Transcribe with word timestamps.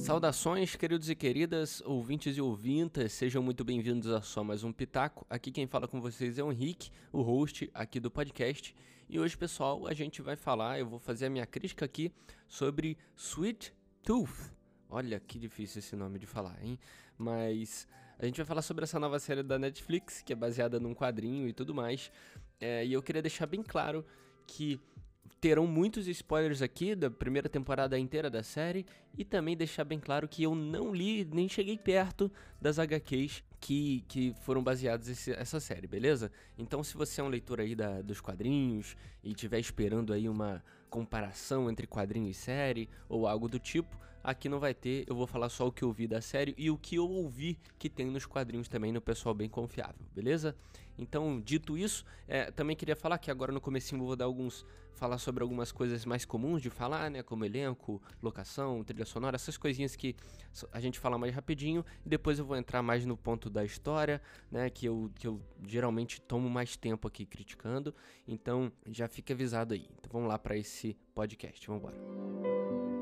Saudações, 0.00 0.74
queridos 0.74 1.10
e 1.10 1.14
queridas, 1.14 1.82
ouvintes 1.82 2.34
e 2.34 2.40
ouvintas, 2.40 3.12
sejam 3.12 3.42
muito 3.42 3.62
bem-vindos 3.62 4.10
a 4.10 4.22
só 4.22 4.42
mais 4.42 4.64
um 4.64 4.72
Pitaco. 4.72 5.26
Aqui 5.28 5.52
quem 5.52 5.66
fala 5.66 5.86
com 5.86 6.00
vocês 6.00 6.38
é 6.38 6.42
o 6.42 6.50
Henrique, 6.50 6.90
o 7.12 7.20
host 7.20 7.70
aqui 7.74 8.00
do 8.00 8.10
podcast. 8.10 8.74
E 9.10 9.20
hoje, 9.20 9.36
pessoal, 9.36 9.86
a 9.86 9.92
gente 9.92 10.22
vai 10.22 10.36
falar, 10.36 10.80
eu 10.80 10.86
vou 10.86 10.98
fazer 10.98 11.26
a 11.26 11.30
minha 11.30 11.44
crítica 11.44 11.84
aqui 11.84 12.10
sobre 12.48 12.96
Sweet 13.14 13.74
Tooth. 14.02 14.50
Olha 14.88 15.20
que 15.20 15.38
difícil 15.38 15.80
esse 15.80 15.94
nome 15.94 16.18
de 16.18 16.26
falar, 16.26 16.58
hein? 16.64 16.78
Mas 17.18 17.86
a 18.18 18.24
gente 18.24 18.38
vai 18.38 18.46
falar 18.46 18.62
sobre 18.62 18.84
essa 18.84 18.98
nova 18.98 19.18
série 19.18 19.42
da 19.42 19.58
Netflix, 19.58 20.22
que 20.22 20.32
é 20.32 20.36
baseada 20.36 20.80
num 20.80 20.94
quadrinho 20.94 21.46
e 21.46 21.52
tudo 21.52 21.74
mais. 21.74 22.10
É, 22.58 22.84
e 22.86 22.92
eu 22.94 23.02
queria 23.02 23.20
deixar 23.22 23.46
bem 23.46 23.62
claro 23.62 24.04
que 24.46 24.80
terão 25.40 25.66
muitos 25.66 26.06
spoilers 26.06 26.60
aqui 26.60 26.94
da 26.94 27.10
primeira 27.10 27.48
temporada 27.48 27.98
inteira 27.98 28.28
da 28.28 28.42
série 28.42 28.84
e 29.16 29.24
também 29.24 29.56
deixar 29.56 29.84
bem 29.84 29.98
claro 29.98 30.28
que 30.28 30.42
eu 30.42 30.54
não 30.54 30.94
li 30.94 31.24
nem 31.24 31.48
cheguei 31.48 31.78
perto 31.78 32.30
das 32.60 32.78
HQs 32.78 33.42
que, 33.58 34.04
que 34.06 34.34
foram 34.42 34.62
baseadas 34.62 35.08
esse, 35.08 35.32
essa 35.32 35.58
série, 35.58 35.86
beleza? 35.86 36.30
Então, 36.58 36.84
se 36.84 36.94
você 36.94 37.20
é 37.20 37.24
um 37.24 37.28
leitor 37.28 37.60
aí 37.60 37.74
da, 37.74 38.02
dos 38.02 38.20
quadrinhos 38.20 38.96
e 39.24 39.30
estiver 39.30 39.58
esperando 39.58 40.12
aí 40.12 40.28
uma 40.28 40.62
comparação 40.90 41.70
entre 41.70 41.86
quadrinho 41.86 42.28
e 42.28 42.34
série 42.34 42.88
ou 43.08 43.26
algo 43.26 43.48
do 43.48 43.58
tipo, 43.58 43.98
aqui 44.22 44.48
não 44.48 44.58
vai 44.58 44.74
ter. 44.74 45.04
Eu 45.06 45.14
vou 45.14 45.26
falar 45.26 45.48
só 45.48 45.66
o 45.66 45.72
que 45.72 45.82
eu 45.82 45.92
vi 45.92 46.06
da 46.06 46.20
série 46.20 46.54
e 46.56 46.70
o 46.70 46.78
que 46.78 46.96
eu 46.96 47.08
ouvi 47.08 47.58
que 47.78 47.88
tem 47.88 48.06
nos 48.06 48.26
quadrinhos 48.26 48.68
também 48.68 48.92
no 48.92 49.00
pessoal 49.00 49.34
bem 49.34 49.48
confiável, 49.48 50.06
beleza? 50.14 50.56
Então, 50.98 51.40
dito 51.40 51.78
isso, 51.78 52.04
é, 52.28 52.50
também 52.50 52.76
queria 52.76 52.94
falar 52.94 53.16
que 53.18 53.30
agora 53.30 53.50
no 53.50 53.60
comecinho 53.60 54.02
eu 54.02 54.06
vou 54.06 54.16
dar 54.16 54.26
alguns 54.26 54.66
falar 54.92 55.16
sobre 55.16 55.42
algumas 55.42 55.72
coisas 55.72 56.04
mais 56.04 56.26
comuns 56.26 56.60
de 56.60 56.68
falar, 56.68 57.10
né, 57.10 57.22
como 57.22 57.44
elenco, 57.44 58.02
locação, 58.22 58.84
trilha 58.84 59.06
sonora, 59.06 59.34
essas 59.34 59.56
coisinhas 59.56 59.96
que 59.96 60.14
a 60.70 60.78
gente 60.78 60.98
fala 60.98 61.16
mais 61.16 61.34
rapidinho 61.34 61.82
e 62.04 62.08
depois 62.08 62.38
eu 62.38 62.44
vou 62.44 62.56
entrar 62.56 62.82
mais 62.82 63.06
no 63.06 63.16
ponto 63.16 63.48
da 63.48 63.64
história, 63.64 64.20
né? 64.50 64.68
Que 64.68 64.86
eu, 64.86 65.10
que 65.14 65.26
eu 65.26 65.40
geralmente 65.66 66.20
tomo 66.20 66.50
mais 66.50 66.76
tempo 66.76 67.08
aqui 67.08 67.24
criticando. 67.24 67.94
Então 68.28 68.70
já 68.88 69.08
fica 69.08 69.32
avisado 69.32 69.72
aí. 69.72 69.88
Então 69.98 70.10
vamos 70.12 70.28
lá 70.28 70.38
para 70.38 70.56
esse 70.56 70.96
podcast. 71.14 71.66
Vamos 71.66 71.82
embora. 71.82 72.99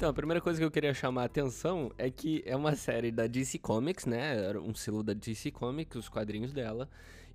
Então, 0.00 0.08
a 0.08 0.14
primeira 0.14 0.40
coisa 0.40 0.58
que 0.58 0.64
eu 0.64 0.70
queria 0.70 0.94
chamar 0.94 1.20
a 1.20 1.24
atenção 1.26 1.92
é 1.98 2.10
que 2.10 2.42
é 2.46 2.56
uma 2.56 2.74
série 2.74 3.10
da 3.10 3.26
DC 3.26 3.58
Comics, 3.58 4.06
né? 4.06 4.46
Era 4.46 4.58
um 4.58 4.74
selo 4.74 5.02
da 5.02 5.12
DC 5.12 5.50
Comics, 5.50 5.94
os 5.94 6.08
quadrinhos 6.08 6.54
dela, 6.54 6.88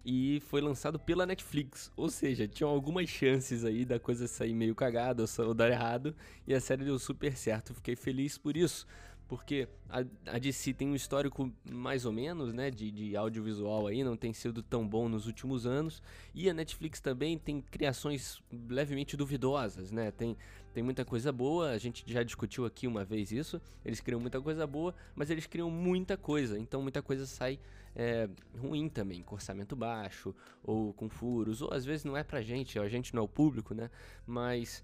e 0.03 0.41
foi 0.47 0.61
lançado 0.61 0.97
pela 0.97 1.27
Netflix. 1.27 1.91
Ou 1.95 2.09
seja, 2.09 2.47
tinham 2.47 2.71
algumas 2.71 3.07
chances 3.07 3.63
aí 3.63 3.85
da 3.85 3.99
coisa 3.99 4.27
sair 4.27 4.55
meio 4.55 4.73
cagada 4.73 5.25
ou 5.37 5.53
dar 5.53 5.69
errado, 5.69 6.15
e 6.47 6.55
a 6.55 6.59
série 6.59 6.83
deu 6.83 6.97
super 6.97 7.37
certo. 7.37 7.71
Fiquei 7.71 7.95
feliz 7.95 8.35
por 8.35 8.57
isso 8.57 8.87
porque 9.27 9.67
a, 9.89 9.99
a 10.27 10.39
DC 10.39 10.73
tem 10.73 10.87
um 10.87 10.95
histórico 10.95 11.51
mais 11.69 12.05
ou 12.05 12.11
menos, 12.11 12.53
né, 12.53 12.69
de, 12.69 12.91
de 12.91 13.15
audiovisual 13.15 13.87
aí, 13.87 14.03
não 14.03 14.15
tem 14.15 14.33
sido 14.33 14.61
tão 14.61 14.87
bom 14.87 15.09
nos 15.09 15.25
últimos 15.25 15.65
anos, 15.65 16.01
e 16.33 16.49
a 16.49 16.53
Netflix 16.53 16.99
também 16.99 17.37
tem 17.37 17.61
criações 17.61 18.41
levemente 18.69 19.17
duvidosas, 19.17 19.91
né, 19.91 20.11
tem, 20.11 20.37
tem 20.73 20.83
muita 20.83 21.03
coisa 21.03 21.31
boa, 21.31 21.71
a 21.71 21.77
gente 21.77 22.03
já 22.05 22.23
discutiu 22.23 22.65
aqui 22.65 22.87
uma 22.87 23.03
vez 23.03 23.31
isso, 23.31 23.61
eles 23.83 23.99
criam 23.99 24.19
muita 24.19 24.39
coisa 24.39 24.67
boa, 24.67 24.93
mas 25.15 25.29
eles 25.29 25.47
criam 25.47 25.71
muita 25.71 26.15
coisa, 26.15 26.59
então 26.59 26.81
muita 26.81 27.01
coisa 27.01 27.25
sai 27.25 27.59
é, 27.95 28.29
ruim 28.59 28.89
também, 28.89 29.23
com 29.23 29.35
orçamento 29.35 29.75
baixo, 29.75 30.35
ou 30.63 30.93
com 30.93 31.09
furos, 31.09 31.61
ou 31.61 31.73
às 31.73 31.85
vezes 31.85 32.05
não 32.05 32.15
é 32.15 32.23
pra 32.23 32.41
gente, 32.41 32.77
a 32.77 32.87
gente 32.87 33.15
não 33.15 33.21
é 33.21 33.25
o 33.25 33.27
público, 33.27 33.73
né, 33.73 33.89
mas 34.27 34.83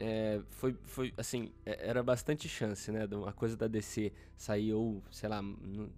é, 0.00 0.40
foi, 0.48 0.74
foi, 0.84 1.12
assim, 1.16 1.52
é, 1.64 1.88
era 1.88 2.02
bastante 2.02 2.48
chance, 2.48 2.90
né? 2.90 3.06
Uma 3.06 3.34
coisa 3.34 3.54
da 3.54 3.68
DC 3.68 4.10
sair 4.34 4.72
ou, 4.72 5.02
sei 5.10 5.28
lá, 5.28 5.42
não, 5.42 5.90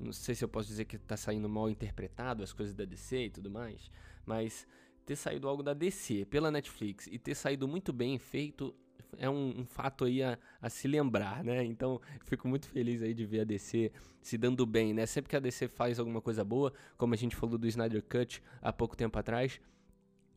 não 0.00 0.12
sei 0.12 0.34
se 0.34 0.42
eu 0.42 0.48
posso 0.48 0.68
dizer 0.68 0.86
que 0.86 0.98
tá 0.98 1.16
saindo 1.16 1.46
mal 1.46 1.68
interpretado 1.68 2.42
as 2.42 2.54
coisas 2.54 2.74
da 2.74 2.86
DC 2.86 3.26
e 3.26 3.30
tudo 3.30 3.50
mais, 3.50 3.90
mas 4.24 4.66
ter 5.04 5.14
saído 5.14 5.46
algo 5.46 5.62
da 5.62 5.74
DC 5.74 6.24
pela 6.24 6.50
Netflix 6.50 7.06
e 7.06 7.18
ter 7.18 7.34
saído 7.34 7.68
muito 7.68 7.92
bem 7.92 8.18
feito 8.18 8.74
é 9.18 9.28
um, 9.28 9.60
um 9.60 9.66
fato 9.66 10.04
aí 10.04 10.22
a, 10.22 10.38
a, 10.62 10.70
se 10.70 10.88
lembrar, 10.88 11.44
né? 11.44 11.62
Então, 11.64 12.00
fico 12.24 12.48
muito 12.48 12.66
feliz 12.68 13.02
aí 13.02 13.12
de 13.12 13.26
ver 13.26 13.40
a 13.40 13.44
DC 13.44 13.92
se 14.22 14.38
dando 14.38 14.64
bem, 14.64 14.94
né? 14.94 15.04
Sempre 15.04 15.30
que 15.30 15.36
a 15.36 15.40
DC 15.40 15.68
faz 15.68 15.98
alguma 15.98 16.22
coisa 16.22 16.44
boa, 16.44 16.72
como 16.96 17.12
a 17.12 17.16
gente 17.16 17.36
falou 17.36 17.58
do 17.58 17.66
Snyder 17.66 18.02
Cut 18.02 18.42
há 18.62 18.72
pouco 18.72 18.96
tempo 18.96 19.18
atrás, 19.18 19.60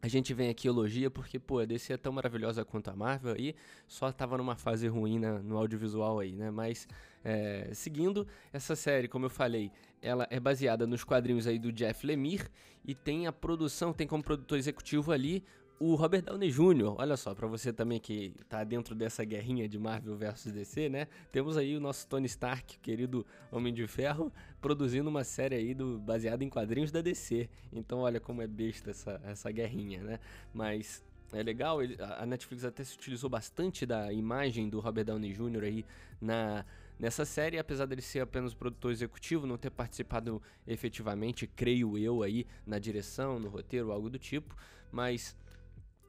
a 0.03 0.08
gente 0.09 0.34
vem 0.34 0.50
aqui 0.50 0.68
elogia 0.68 1.09
porque, 1.09 1.40
pô, 1.40 1.59
a 1.59 1.66
DC 1.66 1.94
é 1.94 1.97
tão 1.97 2.12
maravilhosa 2.12 2.66
quanto 2.66 2.90
a 2.90 2.94
Marvel 2.94 3.38
e 3.40 3.56
só 3.88 4.12
tava 4.12 4.38
numa 4.38 4.58
fase 4.58 4.86
ruim 4.86 5.18
na, 5.18 5.40
no 5.40 5.58
audiovisual 5.58 6.19
aí, 6.19 6.36
né? 6.36 6.52
Mas, 6.52 6.90
é, 7.24 7.69
seguindo, 7.74 8.28
essa 8.52 8.75
série, 8.75 9.08
como 9.08 9.28
eu 9.28 9.30
falei, 9.30 9.72
ela 10.02 10.28
é 10.30 10.42
baseada 10.42 10.86
nos 10.86 11.06
quadrinhos 11.06 11.47
aí 11.47 11.58
do 11.58 11.72
Jeff 11.72 12.06
Lemire 12.06 12.50
e 12.84 12.94
tem 12.94 13.28
a 13.28 13.31
produção, 13.31 13.94
tem 13.94 14.06
como 14.06 14.22
produtor 14.22 14.58
executivo 14.58 15.13
ali 15.13 15.42
o 15.80 15.96
Robert 15.96 16.22
Downey 16.22 16.50
Jr., 16.50 16.96
olha 16.98 17.18
só, 17.18 17.34
para 17.34 17.48
você 17.48 17.74
também 17.74 18.00
que 18.00 18.34
tá 18.48 18.64
dentro 18.64 18.96
dessa 18.96 19.24
guerrinha 19.24 19.68
de 19.68 19.78
Marvel 19.78 20.16
versus 20.16 20.52
DC, 20.52 20.90
né? 20.90 21.08
Temos 21.32 21.58
aí 21.58 21.76
o 21.76 21.80
nosso 21.80 22.08
Tony 22.08 22.28
Stark, 22.28 22.80
querido 22.80 23.26
Homem 23.52 23.74
de 23.74 23.86
Ferro, 23.88 24.32
produzindo 24.62 25.10
uma 25.10 25.24
série 25.24 25.56
aí 25.56 25.74
do, 25.74 26.00
baseada 26.00 26.44
em 26.44 26.50
quadrinhos 26.50 26.92
da 26.92 27.02
DC. 27.02 27.50
Então, 27.72 28.00
olha 28.00 28.20
como 28.20 28.42
é 28.42 28.48
besta 28.48 28.92
essa, 28.92 29.22
essa 29.26 29.52
guerrinha, 29.52 30.02
né? 30.04 30.20
Mas 30.54 31.04
é 31.34 31.42
legal, 31.42 31.82
ele, 31.82 31.98
a 32.00 32.26
Netflix 32.26 32.64
até 32.64 32.84
se 32.84 32.96
utilizou 32.96 33.30
bastante 33.30 33.86
da 33.86 34.14
imagem 34.14 34.70
do 34.70 34.80
Robert 34.80 35.06
Downey 35.06 35.34
Jr. 35.34 35.64
aí 35.64 35.86
na, 36.22 36.64
nessa 37.00 37.26
série, 37.26 37.58
apesar 37.58 37.86
dele 37.88 38.02
ser 38.02 38.20
apenas 38.20 38.54
produtor 38.54 38.92
executivo, 38.92 39.48
não 39.48 39.58
ter 39.58 39.72
participado 39.72 40.42
efetivamente, 40.68 41.48
creio 41.48 41.98
eu, 41.98 42.22
aí 42.22 42.46
na 42.66 42.78
direção, 42.78 43.40
no 43.40 43.50
roteiro, 43.50 43.92
algo 43.92 44.10
do 44.10 44.20
tipo, 44.20 44.56
mas 44.92 45.36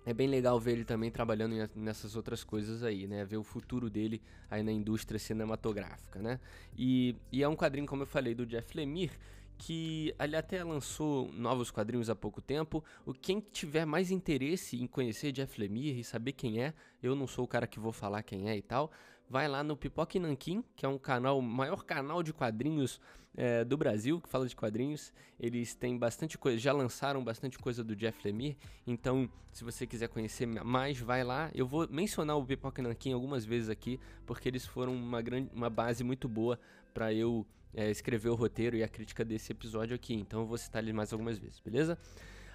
é 0.07 0.13
bem 0.13 0.29
legal 0.29 0.59
ver 0.61 0.73
ele 0.73 0.85
também 0.85 1.11
trabalhando 1.11 1.55
nessas 1.75 2.15
outras 2.15 2.45
coisas 2.45 2.83
aí, 2.83 3.07
né? 3.07 3.25
Ver 3.25 3.39
o 3.39 3.43
futuro 3.43 3.89
dele 3.89 4.21
aí 4.51 4.63
na 4.63 4.73
indústria 4.73 5.19
cinematográfica, 5.19 6.21
né? 6.21 6.39
E, 6.77 7.17
e 7.33 7.43
é 7.43 7.49
um 7.49 7.57
quadrinho, 7.57 7.87
como 7.87 8.03
eu 8.03 8.07
falei, 8.07 8.35
do 8.35 8.45
Jeff 8.45 8.77
Lemire, 8.77 9.13
que 9.57 10.15
ele 10.19 10.37
até 10.37 10.63
lançou 10.63 11.31
novos 11.33 11.71
quadrinhos 11.71 12.11
há 12.11 12.15
pouco 12.15 12.43
tempo. 12.43 12.85
O 13.07 13.15
quem 13.15 13.41
tiver 13.41 13.87
mais 13.87 14.11
interesse 14.11 14.81
em 14.81 14.87
conhecer 14.87 15.33
Jeff 15.33 15.59
Lemire 15.59 16.01
e 16.01 16.05
saber 16.05 16.33
quem 16.33 16.63
é, 16.63 16.75
eu 17.03 17.15
não 17.15 17.27
sou 17.27 17.45
o 17.45 17.49
cara 17.49 17.67
que 17.67 17.81
vou 17.81 17.93
falar 17.93 18.23
quem 18.23 18.49
é 18.49 18.57
e 18.57 18.63
tal, 18.63 18.91
vai 19.29 19.49
lá 19.49 19.63
no 19.63 19.77
Pipoque 19.77 20.19
Nankin, 20.19 20.65
que 20.77 20.85
é 20.85 20.89
um 20.89 20.99
canal, 20.99 21.41
maior 21.41 21.85
canal 21.85 22.23
de 22.23 22.33
quadrinhos 22.33 23.01
é, 23.37 23.65
do 23.65 23.77
Brasil, 23.77 24.21
que 24.21 24.29
fala 24.29 24.47
de 24.47 24.55
quadrinhos. 24.55 25.13
Eles 25.39 25.75
têm 25.75 25.99
bastante 25.99 26.39
coisa, 26.39 26.59
já 26.59 26.73
lançaram 26.73 27.23
bastante 27.23 27.59
coisa 27.59 27.83
do 27.83 27.97
Jeff 27.97 28.19
Lemire. 28.25 28.57
Então, 28.87 29.29
se 29.53 29.65
você 29.65 29.87
quiser 29.87 30.09
conhecer 30.09 30.47
mais, 30.47 30.99
vai 30.99 31.25
lá. 31.25 31.51
Eu 31.55 31.67
vou 31.67 31.89
mencionar 31.89 32.37
o 32.37 32.45
Pipoque 32.45 32.81
Nankin 32.81 33.13
algumas 33.13 33.45
vezes 33.45 33.69
aqui, 33.69 33.99
porque 34.27 34.49
eles 34.49 34.65
foram 34.67 34.95
uma 34.95 35.21
grande, 35.21 35.51
uma 35.53 35.71
base 35.71 36.05
muito 36.05 36.29
boa 36.29 36.59
para 36.93 37.13
eu 37.13 37.47
é, 37.75 37.91
escrever 37.91 38.29
o 38.29 38.35
roteiro 38.35 38.77
e 38.77 38.83
a 38.83 38.89
crítica 38.89 39.25
desse 39.25 39.53
episódio 39.53 39.95
aqui, 39.95 40.15
então 40.15 40.41
eu 40.41 40.47
vou 40.47 40.57
citar 40.57 40.83
ele 40.83 40.93
mais 40.93 41.13
algumas 41.13 41.39
vezes, 41.39 41.61
beleza? 41.61 41.99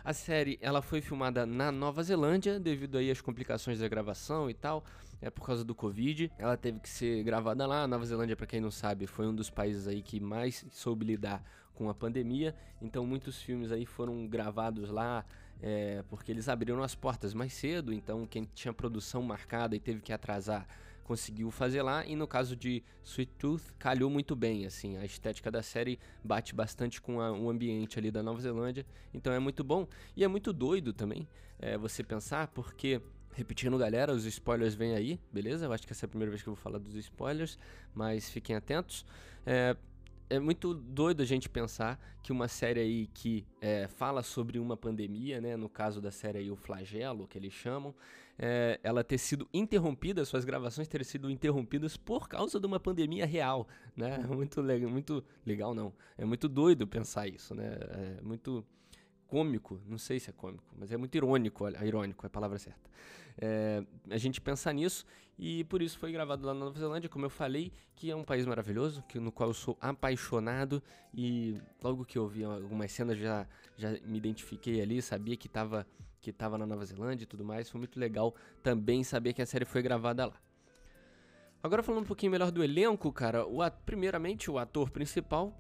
A 0.03 0.13
série 0.13 0.57
ela 0.61 0.81
foi 0.81 1.01
filmada 1.01 1.45
na 1.45 1.71
Nova 1.71 2.01
Zelândia 2.01 2.59
devido 2.59 2.97
aí 2.97 3.11
às 3.11 3.21
complicações 3.21 3.79
da 3.79 3.87
gravação 3.87 4.49
e 4.49 4.53
tal, 4.53 4.83
é 5.21 5.29
por 5.29 5.45
causa 5.45 5.63
do 5.63 5.75
Covid. 5.75 6.31
Ela 6.37 6.55
teve 6.55 6.79
que 6.79 6.89
ser 6.89 7.23
gravada 7.23 7.65
lá. 7.65 7.83
A 7.83 7.87
Nova 7.87 8.05
Zelândia, 8.05 8.35
para 8.35 8.47
quem 8.47 8.61
não 8.61 8.71
sabe, 8.71 9.07
foi 9.07 9.27
um 9.27 9.35
dos 9.35 9.49
países 9.49 9.87
aí 9.87 10.01
que 10.01 10.19
mais 10.19 10.65
soube 10.71 11.05
lidar 11.05 11.43
com 11.73 11.89
a 11.89 11.93
pandemia. 11.93 12.55
Então 12.81 13.05
muitos 13.05 13.41
filmes 13.41 13.71
aí 13.71 13.85
foram 13.85 14.27
gravados 14.27 14.89
lá 14.89 15.25
é, 15.61 16.03
porque 16.09 16.31
eles 16.31 16.47
abriram 16.47 16.81
as 16.81 16.95
portas 16.95 17.33
mais 17.33 17.53
cedo. 17.53 17.91
Então 17.93 18.25
quem 18.25 18.47
tinha 18.53 18.73
produção 18.73 19.22
marcada 19.22 19.75
e 19.75 19.79
teve 19.79 20.02
que 20.02 20.13
atrasar 20.13 20.66
conseguiu 21.09 21.50
fazer 21.50 21.82
lá 21.82 22.06
e 22.06 22.16
no 22.16 22.28
caso 22.28 22.56
de 22.56 22.84
Sweet 23.03 23.32
Tooth 23.40 23.73
calhou 23.79 24.11
muito 24.11 24.35
bem, 24.35 24.67
assim, 24.67 24.96
a 24.97 25.03
estética 25.03 25.50
da 25.50 25.64
série 25.64 25.97
bate 26.23 26.53
bastante 26.53 27.02
com 27.02 27.20
a, 27.20 27.32
o 27.32 27.50
ambiente 27.50 27.97
ali 27.97 28.11
da 28.11 28.22
Nova 28.22 28.40
Zelândia, 28.40 28.85
então 29.11 29.34
é 29.34 29.40
muito 29.40 29.64
bom 29.64 29.88
e 30.16 30.23
é 30.23 30.28
muito 30.28 30.53
doido 30.53 30.94
também 30.94 31.28
é, 31.58 31.76
você 31.79 32.03
pensar 32.03 32.50
porque 32.50 33.02
Repetindo, 33.32 33.78
galera, 33.78 34.11
os 34.11 34.26
spoilers 34.26 34.73
vêm 34.73 34.96
aí, 34.96 35.20
beleza? 35.32 35.66
Eu 35.66 35.72
acho 35.72 35.85
que 35.85 35.94
essa 35.94 36.06
é 36.06 36.08
a 36.08 36.09
primeira 36.09 36.32
vez 36.32 36.41
que 36.41 36.50
eu 36.50 36.56
vou 36.56 36.61
falar 36.61 36.79
dos 36.79 36.96
spoilers, 36.96 37.58
mas 37.94 38.29
fiquem 38.29 38.55
atentos. 38.55 39.05
É, 39.46 39.78
é 40.29 40.40
muito 40.40 40.73
doido 40.73 41.22
a 41.22 41.26
gente 41.26 41.49
pensar 41.49 41.99
que 42.22 42.31
uma 42.31 42.47
série 42.47 42.79
aí 42.79 43.08
que 43.08 43.46
é, 43.59 43.87
fala 43.87 44.22
sobre 44.22 44.59
uma 44.59 44.78
pandemia, 44.78 45.41
né, 45.41 45.58
no 45.58 45.67
caso 45.67 45.99
da 45.99 46.11
série 46.11 46.37
aí 46.37 46.52
o 46.52 46.55
flagelo, 46.55 47.28
que 47.28 47.37
eles 47.37 47.52
chamam, 47.52 47.96
é, 48.37 48.79
ela 48.84 49.03
ter 49.03 49.17
sido 49.17 49.47
interrompida, 49.53 50.23
suas 50.23 50.46
gravações 50.46 50.87
terem 50.87 51.03
sido 51.03 51.29
interrompidas 51.29 51.97
por 51.97 52.29
causa 52.29 52.59
de 52.59 52.66
uma 52.66 52.79
pandemia 52.79 53.26
real, 53.26 53.67
né? 53.96 54.17
Muito 54.29 54.61
legal, 54.61 54.90
muito 54.90 55.23
legal 55.46 55.73
não. 55.73 55.91
É 56.17 56.23
muito 56.23 56.47
doido 56.47 56.87
pensar 56.87 57.28
isso, 57.28 57.53
né? 57.53 57.78
É 58.20 58.22
muito 58.22 58.66
cômico, 59.28 59.79
não 59.85 59.97
sei 59.97 60.20
se 60.20 60.29
é 60.29 60.34
cômico, 60.34 60.73
mas 60.78 60.91
é 60.91 60.97
muito 60.97 61.16
irônico, 61.16 61.66
olha, 61.66 61.85
irônico 61.85 62.26
é 62.26 62.28
a 62.28 62.29
palavra 62.29 62.58
certa. 62.58 62.90
É, 63.37 63.84
a 64.09 64.17
gente 64.17 64.40
pensa 64.40 64.72
nisso 64.72 65.05
e 65.41 65.64
por 65.64 65.82
isso 65.82 65.97
foi 65.97 66.12
gravado 66.12 66.46
lá 66.46 66.53
na 66.53 66.66
Nova 66.66 66.78
Zelândia, 66.78 67.09
como 67.09 67.26
eu 67.26 67.30
falei, 67.30 67.72
que 67.96 68.12
é 68.12 68.16
um 68.16 68.26
país 68.26 68.46
maravilhoso, 68.46 69.02
que, 69.03 69.18
no 69.18 69.32
qual 69.32 69.50
eu 69.50 69.53
sou 69.53 69.78
apaixonado 69.80 70.84
e 71.14 71.58
logo 71.82 72.03
que 72.03 72.18
eu 72.18 72.28
vi 72.28 72.44
algumas 72.44 72.91
cenas 72.91 73.18
já, 73.18 73.47
já 73.78 73.91
me 74.03 74.18
identifiquei 74.18 74.82
ali, 74.82 75.02
sabia 75.02 75.38
que 75.38 75.47
estava 75.47 75.88
que 76.22 76.34
tava 76.34 76.58
na 76.58 76.66
Nova 76.66 76.84
Zelândia 76.84 77.24
e 77.24 77.26
tudo 77.26 77.46
mais, 77.46 77.70
foi 77.70 77.80
muito 77.80 77.97
legal 77.97 78.36
também 78.62 79.06
saber 79.06 79.32
que 79.32 79.41
a 79.41 79.46
série 79.46 79.64
foi 79.64 79.82
gravada 79.82 80.26
lá. 80.26 80.36
Agora 81.64 81.82
falando 81.82 82.03
um 82.03 82.06
pouquinho 82.06 82.34
melhor 82.34 82.52
do 82.52 82.62
elenco, 82.62 83.09
cara, 83.14 83.46
o, 83.46 83.59
primeiramente 83.86 84.52
o 84.52 84.58
ator 84.58 84.90
principal, 84.90 85.53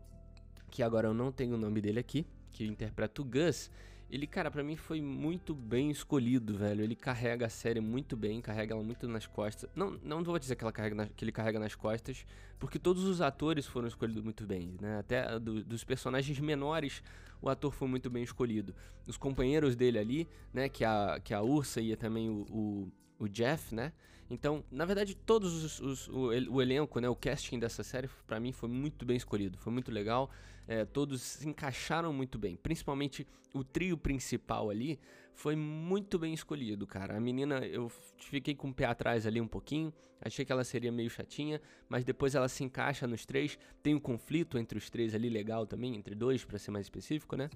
que 0.69 0.83
agora 0.83 1.07
eu 1.07 1.13
não 1.13 1.31
tenho 1.31 1.55
o 1.55 1.57
nome 1.57 1.79
dele 1.79 1.99
aqui, 1.99 2.27
que 2.51 2.65
interpreta 2.65 3.21
o 3.21 3.25
Gus, 3.25 3.71
ele, 4.09 4.25
cara, 4.25 4.49
para 4.49 4.63
mim 4.63 4.75
foi 4.75 5.01
muito 5.01 5.53
bem 5.53 5.91
escolhido, 5.91 6.57
velho. 6.57 6.83
Ele 6.83 6.95
carrega 6.95 7.45
a 7.45 7.49
série 7.49 7.79
muito 7.79 8.17
bem, 8.17 8.41
carrega 8.41 8.73
ela 8.73 8.83
muito 8.83 9.07
nas 9.07 9.27
costas. 9.27 9.69
Não, 9.75 9.91
não 10.03 10.23
vou 10.23 10.39
dizer 10.39 10.55
que, 10.55 10.63
ela 10.63 10.71
carrega 10.71 10.95
na, 10.95 11.07
que 11.07 11.23
ele 11.23 11.31
carrega 11.31 11.59
nas 11.59 11.75
costas, 11.75 12.25
porque 12.57 12.79
todos 12.79 13.03
os 13.03 13.21
atores 13.21 13.67
foram 13.67 13.87
escolhidos 13.87 14.23
muito 14.23 14.47
bem, 14.47 14.75
né? 14.81 14.97
Até 14.99 15.39
do, 15.39 15.63
dos 15.63 15.83
personagens 15.83 16.39
menores, 16.39 17.03
o 17.39 17.49
ator 17.49 17.71
foi 17.71 17.87
muito 17.87 18.09
bem 18.09 18.23
escolhido. 18.23 18.73
Os 19.07 19.15
companheiros 19.15 19.75
dele 19.75 19.99
ali, 19.99 20.27
né? 20.51 20.69
Que 20.69 20.83
a, 20.83 21.19
que 21.23 21.33
a 21.33 21.41
Ursa 21.41 21.79
e 21.79 21.95
também 21.95 22.29
o, 22.29 22.45
o, 22.49 22.91
o 23.19 23.29
Jeff, 23.29 23.75
né? 23.75 23.93
Então, 24.29 24.63
na 24.71 24.85
verdade, 24.85 25.15
todos 25.15 25.63
os, 25.63 25.79
os 25.79 26.07
o, 26.07 26.27
o, 26.51 26.61
elenco, 26.61 26.99
né, 26.99 27.09
o 27.09 27.15
casting 27.15 27.57
dessa 27.57 27.83
série, 27.83 28.07
para 28.27 28.39
mim 28.39 28.51
foi 28.51 28.69
muito 28.69 29.05
bem 29.05 29.17
escolhido, 29.17 29.57
foi 29.57 29.73
muito 29.73 29.91
legal. 29.91 30.29
É, 30.67 30.85
todos 30.85 31.21
se 31.21 31.49
encaixaram 31.49 32.13
muito 32.13 32.37
bem, 32.37 32.55
principalmente 32.55 33.25
o 33.53 33.63
trio 33.63 33.97
principal 33.97 34.69
ali 34.69 34.99
foi 35.33 35.55
muito 35.55 36.19
bem 36.19 36.33
escolhido, 36.33 36.85
cara. 36.85 37.17
A 37.17 37.19
menina, 37.19 37.65
eu 37.65 37.89
fiquei 38.19 38.53
com 38.53 38.69
o 38.69 38.73
pé 38.73 38.85
atrás 38.85 39.25
ali 39.25 39.39
um 39.41 39.47
pouquinho, 39.47 39.91
achei 40.21 40.45
que 40.45 40.51
ela 40.51 40.63
seria 40.63 40.91
meio 40.91 41.09
chatinha, 41.09 41.61
mas 41.87 42.03
depois 42.03 42.35
ela 42.35 42.47
se 42.47 42.63
encaixa 42.63 43.07
nos 43.07 43.25
três. 43.25 43.57
Tem 43.81 43.95
um 43.95 43.99
conflito 43.99 44.57
entre 44.59 44.77
os 44.77 44.89
três 44.89 45.15
ali 45.15 45.29
legal 45.29 45.65
também, 45.65 45.95
entre 45.95 46.13
dois, 46.13 46.43
para 46.43 46.59
ser 46.59 46.71
mais 46.71 46.85
específico, 46.85 47.35
né? 47.35 47.49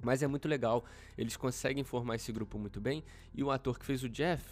Mas 0.00 0.22
é 0.22 0.28
muito 0.28 0.46
legal, 0.46 0.84
eles 1.16 1.36
conseguem 1.36 1.82
formar 1.82 2.16
esse 2.16 2.30
grupo 2.30 2.58
muito 2.58 2.80
bem. 2.80 3.02
E 3.34 3.42
o 3.42 3.50
ator 3.50 3.78
que 3.78 3.84
fez 3.84 4.04
o 4.04 4.08
Jeff, 4.08 4.44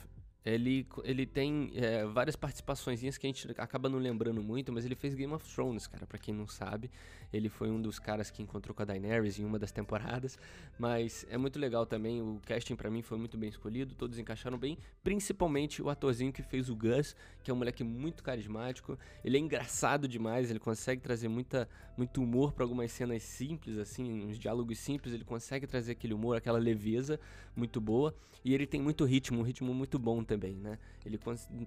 ele, 0.46 0.86
ele 1.02 1.26
tem 1.26 1.72
é, 1.74 2.06
várias 2.06 2.36
participações 2.36 3.00
que 3.18 3.26
a 3.26 3.28
gente 3.28 3.48
acaba 3.58 3.88
não 3.88 3.98
lembrando 3.98 4.40
muito, 4.40 4.72
mas 4.72 4.84
ele 4.84 4.94
fez 4.94 5.12
Game 5.12 5.32
of 5.32 5.44
Thrones, 5.52 5.88
cara, 5.88 6.06
para 6.06 6.18
quem 6.18 6.32
não 6.32 6.46
sabe. 6.46 6.88
Ele 7.32 7.48
foi 7.48 7.68
um 7.68 7.82
dos 7.82 7.98
caras 7.98 8.30
que 8.30 8.40
encontrou 8.40 8.72
com 8.72 8.80
a 8.80 8.84
Daenerys 8.84 9.40
em 9.40 9.44
uma 9.44 9.58
das 9.58 9.72
temporadas, 9.72 10.38
mas 10.78 11.26
é 11.28 11.36
muito 11.36 11.58
legal 11.58 11.84
também, 11.84 12.22
o 12.22 12.40
casting 12.46 12.76
para 12.76 12.88
mim 12.88 13.02
foi 13.02 13.18
muito 13.18 13.36
bem 13.36 13.48
escolhido, 13.48 13.96
todos 13.96 14.20
encaixaram 14.20 14.56
bem, 14.56 14.78
principalmente 15.02 15.82
o 15.82 15.90
atorzinho 15.90 16.32
que 16.32 16.44
fez 16.44 16.70
o 16.70 16.76
Gus, 16.76 17.16
que 17.42 17.50
é 17.50 17.54
um 17.54 17.56
moleque 17.56 17.82
muito 17.82 18.22
carismático, 18.22 18.96
ele 19.24 19.36
é 19.36 19.40
engraçado 19.40 20.06
demais, 20.06 20.48
ele 20.48 20.60
consegue 20.60 21.02
trazer 21.02 21.26
muita, 21.26 21.68
muito 21.96 22.22
humor 22.22 22.52
para 22.52 22.64
algumas 22.64 22.92
cenas 22.92 23.24
simples, 23.24 23.78
assim, 23.78 24.24
uns 24.24 24.38
diálogos 24.38 24.78
simples, 24.78 25.12
ele 25.12 25.24
consegue 25.24 25.66
trazer 25.66 25.90
aquele 25.92 26.14
humor, 26.14 26.36
aquela 26.36 26.58
leveza 26.58 27.18
muito 27.56 27.80
boa, 27.80 28.14
e 28.44 28.54
ele 28.54 28.64
tem 28.64 28.80
muito 28.80 29.04
ritmo, 29.04 29.40
um 29.40 29.42
ritmo 29.42 29.74
muito 29.74 29.98
bom 29.98 30.22
também 30.22 30.35
também, 30.36 30.54
né? 30.54 30.78
Ele 31.04 31.18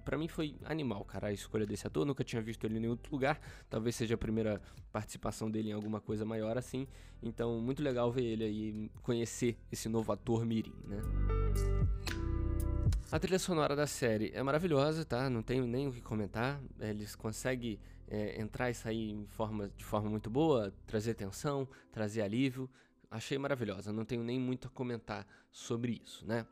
para 0.04 0.16
mim 0.16 0.28
foi 0.28 0.56
animal, 0.64 1.04
cara, 1.04 1.28
a 1.28 1.32
escolha 1.32 1.66
desse 1.66 1.86
ator. 1.86 2.06
nunca 2.06 2.22
tinha 2.22 2.40
visto 2.40 2.64
ele 2.64 2.76
em 2.76 2.80
nenhum 2.80 2.92
outro 2.92 3.12
lugar. 3.12 3.40
Talvez 3.68 3.96
seja 3.96 4.14
a 4.14 4.18
primeira 4.18 4.62
participação 4.92 5.50
dele 5.50 5.70
em 5.70 5.72
alguma 5.72 6.00
coisa 6.00 6.24
maior 6.24 6.56
assim. 6.56 6.86
Então, 7.22 7.60
muito 7.60 7.82
legal 7.82 8.10
ver 8.12 8.22
ele 8.22 8.44
aí, 8.44 8.90
conhecer 9.02 9.58
esse 9.70 9.88
novo 9.88 10.12
ator 10.12 10.46
Mirim, 10.46 10.72
né? 10.84 11.00
A 13.10 13.18
trilha 13.18 13.40
sonora 13.40 13.74
da 13.74 13.88
série 13.88 14.30
é 14.32 14.42
maravilhosa, 14.42 15.04
tá? 15.04 15.28
Não 15.28 15.42
tenho 15.42 15.66
nem 15.66 15.88
o 15.88 15.92
que 15.92 16.00
comentar. 16.00 16.60
Eles 16.78 17.16
conseguem 17.16 17.78
é, 18.06 18.40
entrar 18.40 18.70
e 18.70 18.74
sair 18.74 19.26
forma, 19.26 19.68
de 19.76 19.84
forma 19.84 20.08
muito 20.08 20.30
boa, 20.30 20.72
trazer 20.86 21.14
tensão, 21.14 21.68
trazer 21.90 22.22
alívio. 22.22 22.70
Achei 23.10 23.36
maravilhosa, 23.36 23.92
não 23.92 24.04
tenho 24.04 24.22
nem 24.22 24.38
muito 24.38 24.68
a 24.68 24.70
comentar 24.70 25.26
sobre 25.50 26.00
isso, 26.04 26.24
né? 26.24 26.46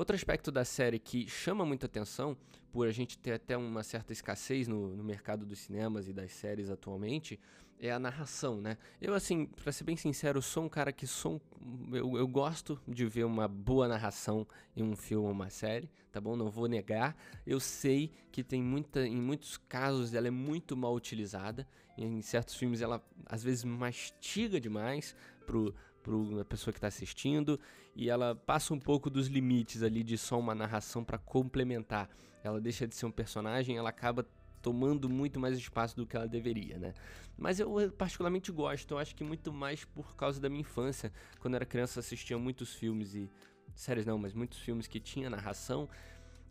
Outro 0.00 0.16
aspecto 0.16 0.50
da 0.50 0.64
série 0.64 0.98
que 0.98 1.28
chama 1.28 1.62
muita 1.62 1.84
atenção, 1.84 2.34
por 2.72 2.88
a 2.88 2.90
gente 2.90 3.18
ter 3.18 3.32
até 3.32 3.54
uma 3.54 3.82
certa 3.82 4.14
escassez 4.14 4.66
no, 4.66 4.96
no 4.96 5.04
mercado 5.04 5.44
dos 5.44 5.58
cinemas 5.58 6.08
e 6.08 6.12
das 6.14 6.32
séries 6.32 6.70
atualmente, 6.70 7.38
é 7.78 7.92
a 7.92 7.98
narração, 7.98 8.62
né? 8.62 8.78
Eu, 8.98 9.12
assim, 9.12 9.44
pra 9.44 9.70
ser 9.70 9.84
bem 9.84 9.98
sincero, 9.98 10.40
sou 10.40 10.64
um 10.64 10.70
cara 10.70 10.90
que 10.90 11.06
sou 11.06 11.38
um, 11.60 11.94
eu, 11.94 12.16
eu 12.16 12.26
gosto 12.26 12.80
de 12.88 13.04
ver 13.04 13.24
uma 13.24 13.46
boa 13.46 13.86
narração 13.86 14.48
em 14.74 14.82
um 14.82 14.96
filme 14.96 15.26
ou 15.26 15.32
uma 15.32 15.50
série, 15.50 15.90
tá 16.10 16.18
bom? 16.18 16.34
Não 16.34 16.48
vou 16.48 16.66
negar. 16.66 17.14
Eu 17.46 17.60
sei 17.60 18.10
que 18.32 18.42
tem 18.42 18.62
muita, 18.62 19.06
em 19.06 19.20
muitos 19.20 19.58
casos 19.58 20.14
ela 20.14 20.28
é 20.28 20.30
muito 20.30 20.74
mal 20.78 20.94
utilizada. 20.94 21.68
Em 21.98 22.22
certos 22.22 22.54
filmes 22.54 22.80
ela 22.80 23.04
às 23.26 23.42
vezes 23.42 23.64
mastiga 23.64 24.58
demais 24.58 25.14
pro 25.44 25.74
para 26.02 26.40
a 26.40 26.44
pessoa 26.44 26.72
que 26.72 26.78
está 26.78 26.88
assistindo 26.88 27.58
e 27.94 28.08
ela 28.08 28.34
passa 28.34 28.72
um 28.72 28.78
pouco 28.78 29.10
dos 29.10 29.26
limites 29.26 29.82
ali 29.82 30.02
de 30.02 30.16
só 30.16 30.38
uma 30.38 30.54
narração 30.54 31.04
para 31.04 31.18
complementar. 31.18 32.08
Ela 32.42 32.60
deixa 32.60 32.86
de 32.86 32.94
ser 32.94 33.06
um 33.06 33.10
personagem, 33.10 33.76
ela 33.76 33.90
acaba 33.90 34.26
tomando 34.62 35.08
muito 35.08 35.40
mais 35.40 35.56
espaço 35.56 35.96
do 35.96 36.06
que 36.06 36.16
ela 36.16 36.28
deveria, 36.28 36.78
né? 36.78 36.94
Mas 37.36 37.58
eu 37.58 37.90
particularmente 37.96 38.52
gosto, 38.52 38.92
eu 38.92 38.98
acho 38.98 39.14
que 39.14 39.24
muito 39.24 39.52
mais 39.52 39.84
por 39.84 40.14
causa 40.14 40.40
da 40.40 40.48
minha 40.48 40.60
infância. 40.60 41.12
Quando 41.38 41.54
era 41.54 41.64
criança 41.64 42.00
assistia 42.00 42.38
muitos 42.38 42.74
filmes 42.74 43.14
e 43.14 43.30
séries 43.74 44.04
não, 44.04 44.18
mas 44.18 44.34
muitos 44.34 44.58
filmes 44.58 44.86
que 44.86 45.00
tinha 45.00 45.30
narração 45.30 45.88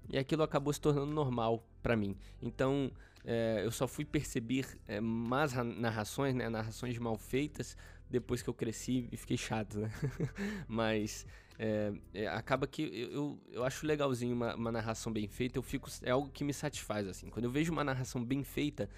e 0.09 0.17
aquilo 0.17 0.41
acabou 0.41 0.73
se 0.73 0.81
tornando 0.81 1.11
normal 1.11 1.63
para 1.83 1.95
mim. 1.95 2.17
Então 2.41 2.91
é, 3.23 3.61
eu 3.63 3.71
só 3.71 3.87
fui 3.87 4.05
perceber 4.05 4.65
é, 4.87 4.99
más 4.99 5.53
narrações, 5.53 6.33
né, 6.33 6.49
narrações 6.49 6.97
mal 6.97 7.17
feitas 7.17 7.77
depois 8.09 8.41
que 8.41 8.49
eu 8.49 8.53
cresci 8.53 9.07
e 9.11 9.17
fiquei 9.17 9.37
chato, 9.37 9.79
né? 9.79 9.91
Mas 10.67 11.25
é, 11.57 11.93
é, 12.13 12.27
acaba 12.27 12.65
que 12.65 12.83
eu, 12.83 13.11
eu, 13.11 13.39
eu, 13.51 13.63
acho 13.63 13.85
legalzinho 13.85 14.33
uma, 14.33 14.55
uma, 14.55 14.71
narração 14.71 15.11
bem 15.11 15.27
feita, 15.27 15.59
eu 15.59 15.61
fico, 15.61 15.89
é 16.03 16.11
algo 16.11 16.29
que 16.29 16.43
me 16.43 16.53
satisfaz, 16.53 17.07
assim. 17.07 17.29
Quando 17.29 17.45
eu 17.45 17.51
vejo 17.51 17.71
uma 17.71 17.83
narração 17.83 18.23
bem 18.23 18.43
feita, 18.43 18.89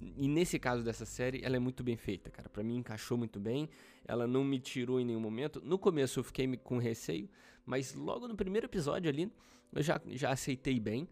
e 0.00 0.28
nesse 0.28 0.58
caso 0.58 0.82
dessa 0.82 1.04
série, 1.04 1.44
ela 1.44 1.56
é 1.56 1.58
muito 1.58 1.82
bem 1.82 1.96
feita, 1.96 2.30
cara. 2.30 2.48
Para 2.48 2.62
mim 2.62 2.76
encaixou 2.76 3.16
muito 3.16 3.40
bem, 3.40 3.68
ela 4.04 4.26
não 4.26 4.44
me 4.44 4.58
tirou 4.58 5.00
em 5.00 5.04
nenhum 5.04 5.20
momento. 5.20 5.60
No 5.64 5.78
começo 5.78 6.20
eu 6.20 6.24
fiquei 6.24 6.56
com 6.56 6.78
receio, 6.78 7.28
mas 7.64 7.94
logo 7.94 8.28
no 8.28 8.36
primeiro 8.36 8.66
episódio 8.66 9.08
ali, 9.08 9.32
eu 9.72 9.82
já, 9.82 10.00
já 10.08 10.30
aceitei 10.30 10.78
bem. 10.78 11.08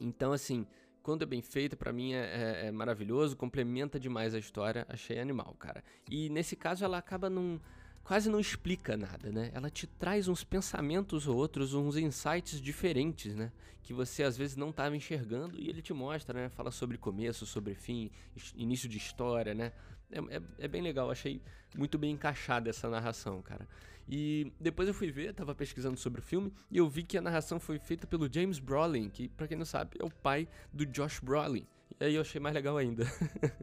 Então, 0.00 0.32
assim, 0.32 0.66
quando 1.06 1.22
é 1.22 1.26
bem 1.26 1.40
feito, 1.40 1.76
para 1.76 1.92
mim 1.92 2.14
é, 2.14 2.18
é, 2.18 2.66
é, 2.66 2.70
maravilhoso, 2.72 3.36
complementa 3.36 3.98
demais 4.00 4.34
a 4.34 4.40
história, 4.40 4.84
achei 4.88 5.20
animal, 5.20 5.54
cara. 5.56 5.84
E 6.10 6.28
nesse 6.28 6.56
caso 6.56 6.84
ela 6.84 6.98
acaba 6.98 7.30
num. 7.30 7.60
quase 8.02 8.28
não 8.28 8.40
explica 8.40 8.96
nada, 8.96 9.30
né? 9.30 9.52
Ela 9.54 9.70
te 9.70 9.86
traz 9.86 10.26
uns 10.26 10.42
pensamentos 10.42 11.28
ou 11.28 11.36
outros, 11.36 11.74
uns 11.74 11.96
insights 11.96 12.60
diferentes, 12.60 13.36
né? 13.36 13.52
Que 13.84 13.92
você 13.92 14.24
às 14.24 14.36
vezes 14.36 14.56
não 14.56 14.70
estava 14.70 14.96
enxergando 14.96 15.56
e 15.56 15.68
ele 15.68 15.80
te 15.80 15.94
mostra, 15.94 16.40
né? 16.40 16.48
Fala 16.48 16.72
sobre 16.72 16.98
começo, 16.98 17.46
sobre 17.46 17.76
fim, 17.76 18.10
início 18.56 18.88
de 18.88 18.98
história, 18.98 19.54
né? 19.54 19.70
É, 20.10 20.18
é, 20.36 20.42
é, 20.58 20.68
bem 20.68 20.82
legal, 20.82 21.10
achei 21.10 21.40
muito 21.76 21.98
bem 21.98 22.12
encaixada 22.12 22.70
essa 22.70 22.88
narração, 22.88 23.42
cara. 23.42 23.66
E 24.08 24.52
depois 24.60 24.86
eu 24.86 24.94
fui 24.94 25.10
ver, 25.10 25.34
tava 25.34 25.54
pesquisando 25.54 25.98
sobre 25.98 26.20
o 26.20 26.22
filme, 26.22 26.52
e 26.70 26.78
eu 26.78 26.88
vi 26.88 27.02
que 27.02 27.18
a 27.18 27.20
narração 27.20 27.58
foi 27.58 27.78
feita 27.78 28.06
pelo 28.06 28.32
James 28.32 28.58
Brolin, 28.58 29.10
que, 29.10 29.28
pra 29.28 29.48
quem 29.48 29.56
não 29.56 29.64
sabe, 29.64 29.96
é 30.00 30.04
o 30.04 30.10
pai 30.10 30.48
do 30.72 30.86
Josh 30.86 31.18
Brolin. 31.20 31.66
E 31.98 32.04
aí 32.04 32.14
eu 32.14 32.20
achei 32.20 32.40
mais 32.40 32.54
legal 32.54 32.76
ainda. 32.76 33.04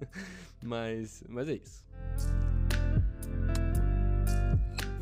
mas, 0.62 1.24
mas 1.30 1.48
é 1.48 1.54
isso. 1.54 1.86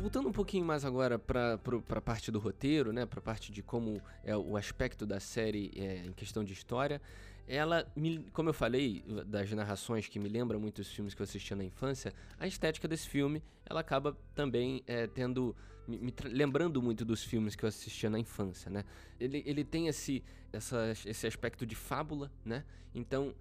Voltando 0.00 0.28
um 0.28 0.32
pouquinho 0.32 0.64
mais 0.66 0.84
agora 0.84 1.16
para 1.18 1.58
a 1.88 2.00
parte 2.00 2.30
do 2.30 2.38
roteiro, 2.38 2.92
né, 2.92 3.06
para 3.06 3.20
a 3.20 3.22
parte 3.22 3.52
de 3.52 3.62
como 3.62 4.02
é 4.24 4.36
o 4.36 4.56
aspecto 4.56 5.06
da 5.06 5.20
série 5.20 5.72
é, 5.76 6.04
em 6.04 6.12
questão 6.12 6.42
de 6.42 6.52
história, 6.52 7.00
ela, 7.46 7.90
me, 7.96 8.24
como 8.32 8.48
eu 8.48 8.54
falei, 8.54 9.04
das 9.26 9.50
narrações 9.52 10.08
que 10.08 10.18
me 10.18 10.28
lembram 10.28 10.60
muito 10.60 10.80
os 10.80 10.88
filmes 10.88 11.14
que 11.14 11.22
eu 11.22 11.24
assistia 11.24 11.56
na 11.56 11.64
infância, 11.64 12.12
a 12.38 12.46
estética 12.46 12.86
desse 12.86 13.08
filme, 13.08 13.42
ela 13.64 13.80
acaba 13.80 14.16
também 14.34 14.82
é, 14.86 15.06
tendo, 15.06 15.54
me, 15.86 15.98
me 15.98 16.14
lembrando 16.24 16.80
muito 16.80 17.04
dos 17.04 17.24
filmes 17.24 17.54
que 17.54 17.64
eu 17.64 17.68
assistia 17.68 18.08
na 18.08 18.18
infância, 18.18 18.70
né? 18.70 18.84
Ele, 19.18 19.42
ele 19.44 19.64
tem 19.64 19.88
esse, 19.88 20.22
essa, 20.52 20.92
esse 21.04 21.26
aspecto 21.26 21.66
de 21.66 21.74
fábula, 21.74 22.30
né? 22.44 22.64
Então, 22.94 23.34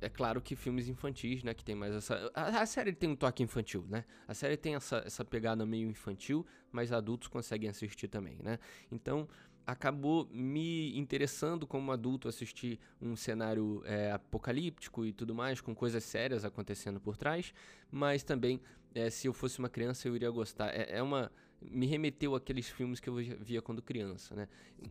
é 0.00 0.08
claro 0.08 0.40
que 0.40 0.54
filmes 0.54 0.88
infantis, 0.88 1.42
né, 1.42 1.54
que 1.54 1.64
tem 1.64 1.74
mais 1.74 1.94
essa... 1.94 2.30
A, 2.34 2.60
a, 2.60 2.66
série 2.66 2.92
tem 2.92 3.08
um 3.08 3.16
toque 3.16 3.42
infantil, 3.42 3.86
né? 3.88 4.04
A 4.28 4.34
série 4.34 4.56
tem 4.56 4.74
essa, 4.74 5.02
essa 5.06 5.24
pegada 5.24 5.64
meio 5.64 5.88
infantil, 5.88 6.44
mas 6.70 6.92
adultos 6.92 7.28
conseguem 7.28 7.70
assistir 7.70 8.08
também, 8.08 8.38
né? 8.42 8.58
Então, 8.92 9.26
acabou 9.66 10.28
me 10.32 10.96
interessando 10.98 11.66
como 11.66 11.90
adulto 11.90 12.28
assistir 12.28 12.78
um 13.00 13.16
cenário 13.16 13.82
é, 13.84 14.12
apocalíptico 14.12 15.04
e 15.04 15.12
tudo 15.12 15.34
mais, 15.34 15.60
com 15.60 15.74
coisas 15.74 16.04
sérias 16.04 16.44
acontecendo 16.44 17.00
por 17.00 17.16
trás, 17.16 17.52
mas 17.90 18.22
também, 18.22 18.60
é, 18.94 19.08
se 19.10 19.26
eu 19.26 19.32
fosse 19.32 19.58
uma 19.58 19.68
criança, 19.68 20.06
eu 20.06 20.14
iria 20.14 20.30
gostar. 20.30 20.68
É, 20.68 20.98
é 20.98 21.02
uma 21.02 21.30
me 21.70 21.86
remeteu 21.86 22.34
àqueles 22.34 22.68
filmes 22.68 23.00
que 23.00 23.08
eu 23.08 23.14
via 23.14 23.62
quando 23.62 23.80
criança, 23.80 24.34
né? 24.34 24.48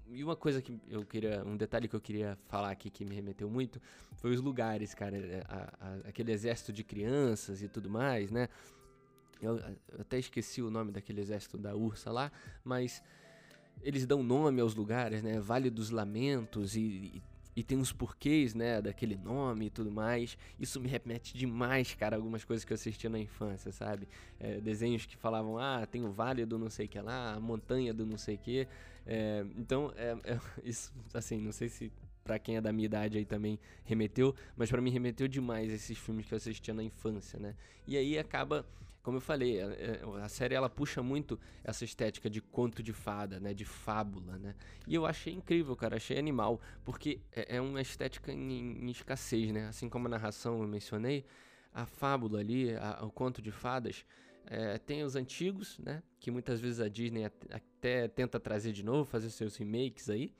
E 0.09 0.23
uma 0.23 0.35
coisa 0.35 0.61
que 0.61 0.79
eu 0.87 1.05
queria, 1.05 1.43
um 1.45 1.55
detalhe 1.55 1.87
que 1.87 1.95
eu 1.95 2.01
queria 2.01 2.37
falar 2.47 2.71
aqui 2.71 2.89
que 2.89 3.05
me 3.05 3.13
remeteu 3.13 3.49
muito 3.49 3.79
foi 4.15 4.31
os 4.31 4.41
lugares, 4.41 4.93
cara, 4.93 5.15
é, 5.17 5.43
a, 5.47 5.73
a, 5.79 5.93
aquele 6.09 6.31
exército 6.31 6.73
de 6.73 6.83
crianças 6.83 7.61
e 7.61 7.67
tudo 7.67 7.89
mais, 7.89 8.31
né? 8.31 8.49
Eu, 9.41 9.57
eu 9.57 9.99
até 9.99 10.17
esqueci 10.17 10.61
o 10.61 10.69
nome 10.69 10.91
daquele 10.91 11.19
exército 11.19 11.57
da 11.57 11.75
Ursa 11.75 12.11
lá, 12.11 12.31
mas 12.63 13.03
eles 13.81 14.05
dão 14.05 14.21
nome 14.21 14.61
aos 14.61 14.75
lugares, 14.75 15.21
né? 15.21 15.39
Vale 15.39 15.69
dos 15.69 15.89
Lamentos 15.89 16.75
e, 16.75 16.81
e 17.15 17.21
e 17.55 17.63
tem 17.63 17.77
uns 17.77 17.91
porquês, 17.91 18.53
né, 18.53 18.81
daquele 18.81 19.15
nome 19.15 19.67
e 19.67 19.69
tudo 19.69 19.91
mais. 19.91 20.37
Isso 20.59 20.79
me 20.79 20.87
remete 20.87 21.37
demais, 21.37 21.93
cara, 21.93 22.15
algumas 22.15 22.43
coisas 22.43 22.65
que 22.65 22.73
eu 22.73 22.75
assistia 22.75 23.09
na 23.09 23.19
infância, 23.19 23.71
sabe? 23.71 24.07
É, 24.39 24.59
desenhos 24.59 25.05
que 25.05 25.15
falavam, 25.15 25.57
ah, 25.57 25.85
tem 25.85 26.03
o 26.03 26.11
vale 26.11 26.45
do 26.45 26.57
não 26.57 26.69
sei 26.69 26.87
que 26.87 26.99
lá, 26.99 27.33
a 27.33 27.39
montanha 27.39 27.93
do 27.93 28.05
não 28.05 28.17
sei 28.17 28.37
que. 28.37 28.67
É, 29.05 29.45
então, 29.55 29.93
é, 29.95 30.17
é, 30.23 30.39
isso, 30.63 30.91
assim, 31.13 31.39
não 31.39 31.51
sei 31.51 31.69
se 31.69 31.91
para 32.23 32.39
quem 32.39 32.55
é 32.55 32.61
da 32.61 32.71
minha 32.71 32.85
idade 32.85 33.17
aí 33.17 33.25
também 33.25 33.59
remeteu, 33.83 34.33
mas 34.55 34.69
para 34.69 34.81
mim 34.81 34.89
remeteu 34.89 35.27
demais 35.27 35.71
esses 35.71 35.97
filmes 35.97 36.25
que 36.25 36.33
eu 36.33 36.37
assistia 36.37 36.73
na 36.73 36.81
infância, 36.81 37.37
né? 37.37 37.53
E 37.85 37.97
aí 37.97 38.17
acaba 38.17 38.65
como 39.03 39.17
eu 39.17 39.21
falei, 39.21 39.61
a, 39.61 39.65
é, 39.65 40.01
a, 40.23 40.29
série 40.29 40.55
ela 40.55 40.69
puxa 40.69 41.03
muito 41.03 41.37
essa 41.61 41.83
estética 41.83 42.29
de 42.29 42.41
conto 42.41 42.81
de 42.81 42.93
fada, 42.93 43.39
né, 43.39 43.53
de 43.53 43.65
fábula, 43.65 44.39
né? 44.39 44.55
E 44.87 44.95
eu 44.95 45.05
achei 45.05 45.33
incrível, 45.33 45.75
cara, 45.75 45.97
achei 45.97 46.17
animal, 46.17 46.59
porque 46.85 47.19
é, 47.33 47.57
é 47.57 47.61
uma 47.61 47.81
estética 47.81 48.31
em, 48.31 48.83
em, 48.83 48.89
escassez, 48.89 49.51
né? 49.51 49.67
Assim 49.67 49.89
como 49.89 50.07
a 50.07 50.09
narração 50.09 50.61
eu 50.61 50.67
mencionei, 50.67 51.25
a 51.73 51.85
fábula 51.85 52.39
ali, 52.39 52.73
a, 52.75 53.03
o 53.03 53.11
conto 53.11 53.41
de 53.41 53.51
fadas, 53.51 54.05
é, 54.45 54.77
tem 54.77 55.03
os 55.03 55.17
antigos, 55.17 55.77
né? 55.79 56.01
Que 56.17 56.31
muitas 56.31 56.61
vezes 56.61 56.79
a 56.79 56.87
Disney 56.87 57.25
até 57.25 58.07
tenta 58.07 58.39
trazer 58.39 58.71
de 58.71 58.83
novo, 58.83 59.03
fazer 59.03 59.29
seus 59.29 59.57
remakes 59.57 60.09
aí 60.09 60.33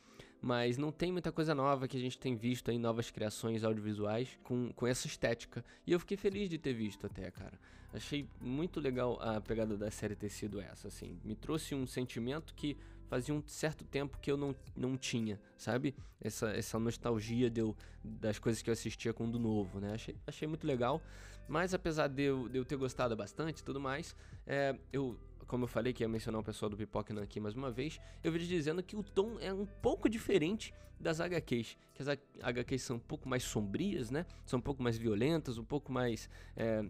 mas 0.44 0.78
não 0.78 0.92
tem 0.92 1.10
muita 1.10 1.32
coisa 1.32 1.56
nova 1.56 1.88
que 1.88 1.96
a 1.96 2.00
gente 2.00 2.18
tem 2.20 2.36
visto 2.36 2.70
aí, 2.70 2.78
novas 2.78 3.10
criações 3.10 3.64
audiovisuais 3.64 4.38
com, 4.44 4.74
com 4.74 4.86
essa 4.86 5.08
estética. 5.08 5.64
E 5.88 5.94
eu 5.94 6.00
fiquei 6.02 6.18
feliz 6.18 6.50
de 6.50 6.58
ter 6.58 6.74
visto 6.74 7.08
até, 7.08 7.32
cara. 7.32 7.58
Achei 7.94 8.28
muito 8.42 8.82
legal 8.82 9.18
a 9.22 9.40
pegada 9.40 9.78
da 9.78 9.90
série 9.90 10.18
ter 10.18 10.28
sido 10.28 10.60
essa, 10.60 10.90
assim. 10.90 11.18
Me 11.24 11.34
trouxe 11.34 11.74
um 11.74 11.88
sentimento 11.88 12.54
que 12.56 12.76
fazia 13.08 13.34
um 13.34 13.42
certo 13.48 13.86
tempo 13.86 14.18
que 14.20 14.30
eu 14.30 14.36
não, 14.36 14.54
não 14.76 14.98
tinha, 14.98 15.40
sabe? 15.58 15.96
Essa, 16.20 16.50
essa 16.50 16.78
nostalgia 16.78 17.50
de 17.50 17.62
eu, 17.62 17.74
das 18.04 18.38
coisas 18.38 18.62
que 18.62 18.70
eu 18.70 18.74
assistia 18.74 19.14
com 19.14 19.30
do 19.30 19.40
novo, 19.40 19.80
né? 19.80 19.94
Achei, 19.94 20.18
achei 20.28 20.46
muito 20.46 20.68
legal. 20.68 21.02
Mas 21.48 21.74
apesar 21.74 22.10
de 22.10 22.22
eu, 22.22 22.50
de 22.50 22.58
eu 22.58 22.66
ter 22.66 22.76
gostado 22.76 23.16
bastante 23.16 23.60
e 23.60 23.64
tudo 23.64 23.80
mais, 23.80 24.14
é, 24.46 24.76
eu 24.92 25.18
como 25.54 25.66
eu 25.66 25.68
falei 25.68 25.94
que 25.94 26.04
ia 26.04 26.10
mencionar 26.10 26.42
o 26.42 26.44
pessoal 26.44 26.68
do 26.68 26.76
Pipoca 26.76 27.14
aqui 27.22 27.40
mais 27.40 27.54
uma 27.54 27.70
vez, 27.70 28.02
eu 28.24 28.32
vi 28.32 28.40
dizendo 28.40 28.82
que 28.82 28.96
o 28.96 29.04
tom 29.04 29.38
é 29.40 29.54
um 29.54 29.68
pouco 29.68 30.10
diferente 30.10 30.74
das 31.00 31.22
HQs, 31.22 31.78
que 31.94 32.02
as 32.02 32.08
HQs 32.42 32.82
são 32.82 32.96
um 32.96 33.00
pouco 33.00 33.30
mais 33.30 33.44
sombrias, 33.44 34.10
né? 34.10 34.26
São 34.48 34.58
um 34.58 34.62
pouco 34.64 34.82
mais 34.82 34.98
violentas, 34.98 35.60
um 35.60 35.64
pouco 35.64 35.92
mais 35.92 36.28
é, 36.58 36.84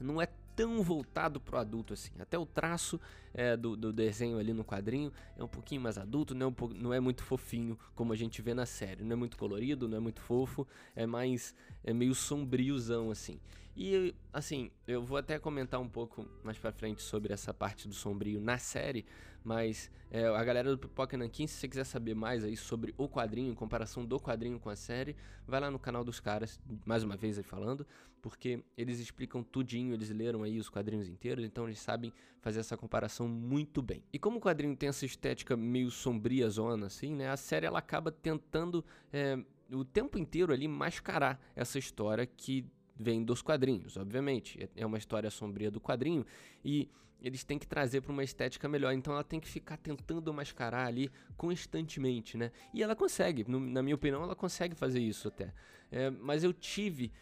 não 0.00 0.20
é 0.20 0.26
tão 0.56 0.82
voltado 0.82 1.38
pro 1.38 1.58
adulto 1.58 1.92
assim. 1.92 2.10
Até 2.18 2.38
o 2.38 2.46
traço 2.46 2.98
é, 3.34 3.54
do, 3.56 3.76
do, 3.76 3.92
desenho 3.92 4.38
ali 4.38 4.54
no 4.54 4.64
quadrinho 4.64 5.12
é 5.36 5.44
um 5.44 5.48
pouquinho 5.48 5.82
mais 5.82 5.98
adulto, 5.98 6.34
não 6.34 6.46
é, 6.46 6.48
um 6.48 6.68
não 6.74 6.94
é 6.94 6.98
muito 6.98 7.22
fofinho 7.22 7.78
como 7.94 8.12
a 8.12 8.16
gente 8.16 8.40
vê 8.40 8.54
na 8.54 8.64
série. 8.64 9.04
Não 9.04 9.12
é 9.12 9.16
muito 9.16 9.36
colorido, 9.36 9.86
não 9.86 9.98
é 9.98 10.00
muito 10.00 10.20
fofo, 10.22 10.66
é 10.96 11.06
mais 11.06 11.54
é 11.84 11.92
meio 11.92 12.14
sombriozão 12.14 13.10
assim. 13.10 13.38
E 13.76 14.14
assim, 14.32 14.70
eu 14.88 15.04
vou 15.04 15.18
até 15.18 15.38
comentar 15.38 15.78
um 15.78 15.88
pouco 15.88 16.26
mais 16.42 16.56
pra 16.56 16.72
frente 16.72 17.02
sobre 17.02 17.34
essa 17.34 17.52
parte 17.52 17.86
do 17.86 17.94
sombrio 17.94 18.40
na 18.40 18.56
série, 18.56 19.04
mas 19.44 19.90
é, 20.10 20.26
a 20.26 20.42
galera 20.42 20.70
do 20.70 20.78
Pipoca 20.78 21.14
Nankin, 21.18 21.46
se 21.46 21.56
você 21.56 21.68
quiser 21.68 21.84
saber 21.84 22.14
mais 22.14 22.42
aí 22.42 22.56
sobre 22.56 22.94
o 22.96 23.06
quadrinho, 23.06 23.54
comparação 23.54 24.06
do 24.06 24.18
quadrinho 24.18 24.58
com 24.58 24.70
a 24.70 24.76
série, 24.76 25.14
vai 25.46 25.60
lá 25.60 25.70
no 25.70 25.78
canal 25.78 26.02
dos 26.02 26.18
caras, 26.18 26.58
mais 26.86 27.04
uma 27.04 27.18
vez 27.18 27.36
aí 27.36 27.44
falando, 27.44 27.86
porque 28.26 28.60
eles 28.76 28.98
explicam 28.98 29.40
tudinho, 29.40 29.94
eles 29.94 30.10
leram 30.10 30.42
aí 30.42 30.58
os 30.58 30.68
quadrinhos 30.68 31.08
inteiros, 31.08 31.44
então 31.44 31.64
eles 31.64 31.78
sabem 31.78 32.12
fazer 32.40 32.58
essa 32.58 32.76
comparação 32.76 33.28
muito 33.28 33.80
bem. 33.80 34.02
E 34.12 34.18
como 34.18 34.38
o 34.38 34.40
quadrinho 34.40 34.74
tem 34.74 34.88
essa 34.88 35.06
estética 35.06 35.56
meio 35.56 35.92
sombria 35.92 36.50
zona, 36.50 36.86
assim, 36.86 37.14
né, 37.14 37.30
a 37.30 37.36
série 37.36 37.66
ela 37.66 37.78
acaba 37.78 38.10
tentando 38.10 38.84
é, 39.12 39.38
o 39.70 39.84
tempo 39.84 40.18
inteiro 40.18 40.52
ali 40.52 40.66
mascarar 40.66 41.40
essa 41.54 41.78
história 41.78 42.26
que 42.26 42.66
vem 42.96 43.22
dos 43.22 43.42
quadrinhos, 43.42 43.96
obviamente. 43.96 44.60
É, 44.60 44.82
é 44.82 44.84
uma 44.84 44.98
história 44.98 45.30
sombria 45.30 45.70
do 45.70 45.80
quadrinho 45.80 46.26
e 46.64 46.90
eles 47.20 47.44
têm 47.44 47.60
que 47.60 47.66
trazer 47.66 48.00
para 48.00 48.12
uma 48.12 48.24
estética 48.24 48.68
melhor. 48.68 48.92
Então 48.92 49.12
ela 49.12 49.22
tem 49.22 49.38
que 49.38 49.48
ficar 49.48 49.76
tentando 49.76 50.34
mascarar 50.34 50.86
ali 50.86 51.12
constantemente, 51.36 52.36
né? 52.36 52.50
E 52.74 52.82
ela 52.82 52.96
consegue, 52.96 53.48
no, 53.48 53.60
na 53.60 53.84
minha 53.84 53.94
opinião, 53.94 54.24
ela 54.24 54.34
consegue 54.34 54.74
fazer 54.74 55.00
isso 55.00 55.28
até. 55.28 55.52
É, 55.90 56.10
mas 56.10 56.42
eu 56.42 56.52
tive. 56.52 57.12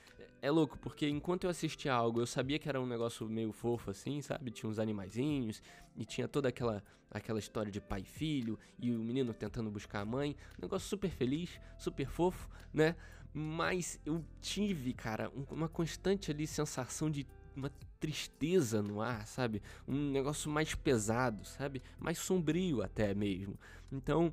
É 0.44 0.50
louco, 0.50 0.78
porque 0.78 1.08
enquanto 1.08 1.44
eu 1.44 1.50
assistia 1.50 1.94
algo, 1.94 2.20
eu 2.20 2.26
sabia 2.26 2.58
que 2.58 2.68
era 2.68 2.78
um 2.78 2.84
negócio 2.84 3.26
meio 3.26 3.50
fofo 3.50 3.90
assim, 3.90 4.20
sabe? 4.20 4.50
Tinha 4.50 4.68
uns 4.68 4.78
animaizinhos 4.78 5.62
e 5.96 6.04
tinha 6.04 6.28
toda 6.28 6.50
aquela, 6.50 6.84
aquela 7.10 7.38
história 7.38 7.72
de 7.72 7.80
pai 7.80 8.02
e 8.02 8.04
filho 8.04 8.58
e 8.78 8.94
o 8.94 8.98
menino 8.98 9.32
tentando 9.32 9.70
buscar 9.70 10.00
a 10.00 10.04
mãe. 10.04 10.36
Um 10.58 10.60
negócio 10.60 10.86
super 10.86 11.08
feliz, 11.08 11.58
super 11.78 12.06
fofo, 12.06 12.46
né? 12.74 12.94
Mas 13.32 13.98
eu 14.04 14.22
tive, 14.42 14.92
cara, 14.92 15.32
uma 15.50 15.66
constante 15.66 16.30
ali 16.30 16.46
sensação 16.46 17.10
de 17.10 17.26
uma 17.56 17.70
tristeza 17.98 18.82
no 18.82 19.00
ar, 19.00 19.26
sabe? 19.26 19.62
Um 19.88 20.10
negócio 20.10 20.50
mais 20.50 20.74
pesado, 20.74 21.42
sabe? 21.46 21.82
Mais 21.98 22.18
sombrio 22.18 22.82
até 22.82 23.14
mesmo. 23.14 23.58
Então, 23.90 24.30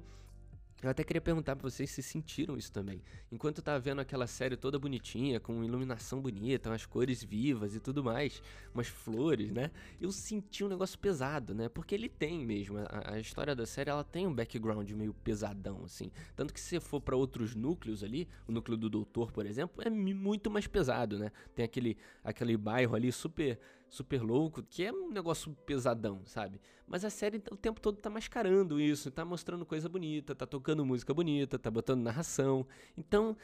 eu 0.82 0.90
até 0.90 1.04
queria 1.04 1.22
perguntar 1.22 1.56
pra 1.56 1.70
vocês 1.70 1.90
se 1.92 2.02
sentiram 2.02 2.58
isso 2.58 2.72
também. 2.72 3.02
Enquanto 3.32 3.60
eu 3.60 3.64
tava 3.64 3.80
vendo 3.80 4.00
aquela 4.02 4.26
série 4.26 4.58
toda 4.58 4.80
bonitinha, 4.80 5.40
com 5.40 5.64
iluminação 5.64 6.22
bonita, 6.22 6.70
umas 6.70 6.86
cores 6.86 7.24
vivas 7.24 7.76
e 7.76 7.80
tudo 7.80 8.04
mais, 8.04 8.42
umas 8.74 8.88
flores, 8.88 9.52
né? 9.52 9.70
Eu 10.00 10.12
senti 10.12 10.64
um 10.64 10.68
negócio 10.68 10.98
pesado, 10.98 11.54
né? 11.54 11.70
Porque 11.70 11.94
ele 11.94 12.10
tem 12.10 12.46
mesmo. 12.46 12.78
A, 12.80 13.14
a 13.14 13.20
história 13.20 13.56
da 13.56 13.66
série 13.66 13.90
ela 13.90 14.04
tem 14.04 14.26
um 14.26 14.34
background 14.34 14.90
meio 14.92 15.14
pesadão, 15.14 15.84
assim. 15.84 16.12
Tanto 16.36 16.54
que 16.54 16.60
se 16.60 16.80
for 16.80 17.00
para 17.00 17.16
outros 17.16 17.56
núcleos 17.56 18.04
ali, 18.04 18.28
o 18.48 18.52
núcleo 18.52 18.78
do 18.78 18.90
doutor, 18.90 19.32
por 19.32 19.46
exemplo, 19.46 19.84
é 19.86 19.90
muito 19.90 20.50
mais 20.50 20.68
pesado, 20.68 21.20
né? 21.20 21.32
Tem 21.54 21.64
aquele, 21.64 21.98
aquele 22.24 22.58
bairro 22.58 22.96
ali 22.96 23.12
super 23.12 23.60
super 23.92 24.24
louco, 24.24 24.64
que 24.64 24.86
é 24.86 24.92
um 24.92 25.12
negócio 25.12 25.54
pesadão, 25.66 26.22
sabe? 26.26 26.62
Mas 26.88 27.04
a 27.04 27.10
série 27.10 27.44
o 27.52 27.58
tempo 27.58 27.80
todo 27.82 27.98
tá 27.98 28.10
mascarando 28.10 28.80
isso, 28.80 29.12
tá 29.12 29.26
mostrando 29.26 29.66
coisa 29.66 29.90
bonita, 29.90 30.34
tá 30.34 30.48
tocando 30.48 30.86
música 30.86 31.14
bonita, 31.14 31.60
tá 31.60 31.70
botando 31.70 32.02
narração. 32.02 32.66
Então 32.98 33.36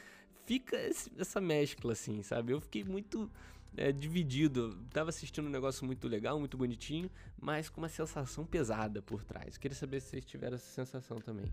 fica 0.46 0.78
esse, 0.78 1.12
essa 1.18 1.42
mescla, 1.42 1.92
assim, 1.92 2.24
sabe? 2.24 2.54
Eu 2.54 2.62
fiquei 2.62 2.86
muito 2.86 3.30
é, 3.76 3.92
dividido. 3.92 4.74
Tava 4.90 5.10
assistindo 5.10 5.48
um 5.48 5.52
negócio 5.52 5.86
muito 5.86 6.08
legal, 6.08 6.40
muito 6.40 6.58
bonitinho, 6.58 7.12
mas 7.38 7.68
com 7.70 7.82
uma 7.82 7.90
sensação 7.90 8.46
pesada 8.46 9.02
por 9.02 9.26
trás. 9.26 9.58
Queria 9.58 9.76
saber 9.76 10.00
se 10.00 10.12
vocês 10.12 10.26
tiveram 10.26 10.56
essa 10.56 10.72
sensação 10.72 11.18
também. 11.18 11.52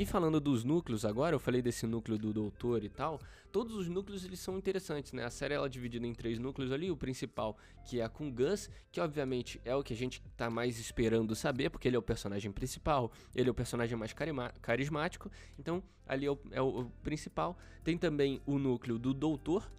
E 0.00 0.06
falando 0.06 0.40
dos 0.40 0.64
núcleos 0.64 1.04
agora, 1.04 1.34
eu 1.34 1.38
falei 1.38 1.60
desse 1.60 1.86
núcleo 1.86 2.16
do 2.16 2.32
doutor 2.32 2.82
e 2.82 2.88
tal, 2.88 3.20
todos 3.52 3.76
os 3.76 3.86
núcleos 3.86 4.24
eles 4.24 4.40
são 4.40 4.56
interessantes, 4.56 5.12
né? 5.12 5.26
A 5.26 5.30
série 5.30 5.52
ela 5.52 5.66
é 5.66 5.68
dividida 5.68 6.06
em 6.06 6.14
três 6.14 6.38
núcleos 6.38 6.72
ali, 6.72 6.90
o 6.90 6.96
principal, 6.96 7.54
que 7.84 8.00
é 8.00 8.08
com 8.08 8.32
Gus, 8.32 8.70
que 8.90 8.98
obviamente 8.98 9.60
é 9.62 9.76
o 9.76 9.82
que 9.82 9.92
a 9.92 9.96
gente 9.96 10.22
tá 10.38 10.48
mais 10.48 10.78
esperando 10.80 11.36
saber, 11.36 11.68
porque 11.68 11.86
ele 11.86 11.96
é 11.96 11.98
o 11.98 12.02
personagem 12.02 12.50
principal, 12.50 13.12
ele 13.34 13.50
é 13.50 13.52
o 13.52 13.54
personagem 13.54 13.94
mais 13.94 14.14
carismático, 14.62 15.30
então 15.58 15.82
ali 16.06 16.24
é 16.24 16.30
o, 16.30 16.38
é 16.50 16.62
o 16.62 16.86
principal. 17.02 17.58
Tem 17.84 17.98
também 17.98 18.40
o 18.46 18.58
núcleo 18.58 18.98
do 18.98 19.12
doutor, 19.12 19.70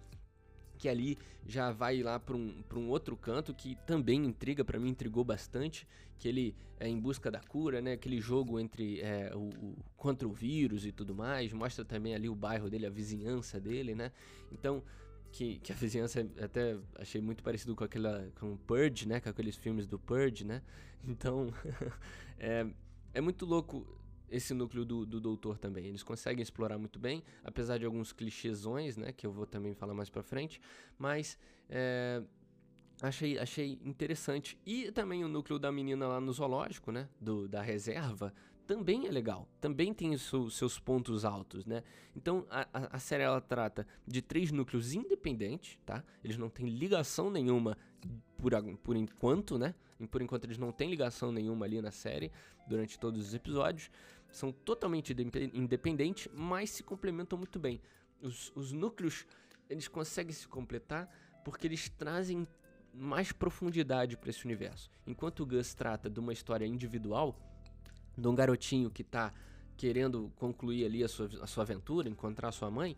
que 0.82 0.88
ali 0.88 1.16
já 1.46 1.70
vai 1.70 2.02
lá 2.02 2.18
para 2.18 2.34
um, 2.36 2.52
um 2.74 2.88
outro 2.88 3.16
canto 3.16 3.54
que 3.54 3.76
também 3.86 4.24
intriga, 4.24 4.64
para 4.64 4.80
mim 4.80 4.88
intrigou 4.88 5.22
bastante, 5.22 5.86
que 6.18 6.26
ele 6.26 6.56
é 6.80 6.88
em 6.88 6.98
busca 6.98 7.30
da 7.30 7.38
cura, 7.38 7.80
né? 7.80 7.92
Aquele 7.92 8.20
jogo 8.20 8.58
entre 8.58 9.00
é, 9.00 9.30
o, 9.32 9.48
o, 9.50 9.76
contra 9.96 10.26
o 10.26 10.32
vírus 10.32 10.84
e 10.84 10.90
tudo 10.90 11.14
mais, 11.14 11.52
mostra 11.52 11.84
também 11.84 12.16
ali 12.16 12.28
o 12.28 12.34
bairro 12.34 12.68
dele, 12.68 12.84
a 12.84 12.90
vizinhança 12.90 13.60
dele, 13.60 13.94
né? 13.94 14.10
Então 14.50 14.82
que, 15.30 15.60
que, 15.60 15.70
a 15.70 15.76
vizinhança 15.76 16.28
até 16.40 16.76
achei 16.96 17.20
muito 17.20 17.44
parecido 17.44 17.76
com 17.76 17.84
aquela 17.84 18.28
com 18.40 18.54
o 18.54 18.58
Purge, 18.58 19.06
né, 19.06 19.20
com 19.20 19.28
aqueles 19.28 19.54
filmes 19.54 19.86
do 19.86 20.00
Purge, 20.00 20.44
né? 20.44 20.62
Então 21.06 21.52
é, 22.38 22.66
é 23.14 23.20
muito 23.20 23.46
louco 23.46 23.86
esse 24.32 24.54
núcleo 24.54 24.84
do, 24.84 25.04
do 25.04 25.20
doutor 25.20 25.58
também. 25.58 25.86
Eles 25.86 26.02
conseguem 26.02 26.42
explorar 26.42 26.78
muito 26.78 26.98
bem, 26.98 27.22
apesar 27.44 27.78
de 27.78 27.84
alguns 27.84 28.12
clichêsões, 28.12 28.96
né? 28.96 29.12
Que 29.12 29.26
eu 29.26 29.32
vou 29.32 29.46
também 29.46 29.74
falar 29.74 29.94
mais 29.94 30.08
pra 30.08 30.22
frente. 30.22 30.60
Mas 30.98 31.38
é, 31.68 32.22
achei, 33.00 33.38
achei 33.38 33.78
interessante. 33.84 34.58
E 34.64 34.90
também 34.90 35.22
o 35.24 35.28
núcleo 35.28 35.58
da 35.58 35.70
menina 35.70 36.08
lá 36.08 36.20
no 36.20 36.32
zoológico, 36.32 36.90
né? 36.90 37.08
Do, 37.20 37.46
da 37.46 37.60
reserva. 37.60 38.32
também 38.66 39.06
é 39.06 39.10
legal, 39.10 39.46
também 39.60 39.92
tem 39.92 40.16
seus 40.16 40.78
pontos 40.78 41.24
altos, 41.24 41.66
né? 41.66 41.82
Então 42.16 42.46
a, 42.48 42.66
a, 42.72 42.96
a, 42.96 42.98
série 42.98 43.22
ela 43.22 43.40
trata 43.40 43.86
de 44.06 44.22
três 44.22 44.50
núcleos 44.50 44.94
independentes, 44.94 45.78
tá? 45.84 46.02
Eles 46.24 46.38
não 46.38 46.48
têm 46.48 46.66
ligação 46.66 47.30
nenhuma 47.30 47.76
por, 48.38 48.52
por 48.82 48.96
enquanto, 48.96 49.58
né? 49.58 49.74
Por 50.10 50.22
enquanto 50.22 50.44
eles 50.44 50.58
não 50.58 50.72
têm 50.72 50.90
ligação 50.90 51.30
nenhuma 51.30 51.64
ali 51.66 51.80
na 51.80 51.90
série 51.90 52.32
durante 52.66 52.98
todos 52.98 53.28
os 53.28 53.34
episódios. 53.34 53.90
São 54.32 54.50
totalmente 54.50 55.14
independentes, 55.54 56.28
mas 56.34 56.70
se 56.70 56.82
complementam 56.82 57.38
muito 57.38 57.58
bem. 57.58 57.80
Os, 58.20 58.50
os 58.56 58.72
núcleos 58.72 59.26
eles 59.68 59.86
conseguem 59.86 60.32
se 60.32 60.48
completar 60.48 61.08
porque 61.44 61.66
eles 61.66 61.88
trazem 61.88 62.46
mais 62.92 63.32
profundidade 63.32 64.16
para 64.16 64.30
esse 64.30 64.44
universo. 64.44 64.90
Enquanto 65.06 65.40
o 65.40 65.46
Gus 65.46 65.74
trata 65.74 66.10
de 66.10 66.18
uma 66.20 66.32
história 66.32 66.66
individual, 66.66 67.38
de 68.16 68.26
um 68.28 68.34
garotinho 68.34 68.90
que 68.90 69.02
está 69.02 69.32
querendo 69.76 70.30
concluir 70.36 70.84
ali 70.84 71.02
a 71.02 71.08
sua, 71.08 71.28
a 71.40 71.46
sua 71.46 71.64
aventura, 71.64 72.08
encontrar 72.08 72.52
sua 72.52 72.70
mãe, 72.70 72.96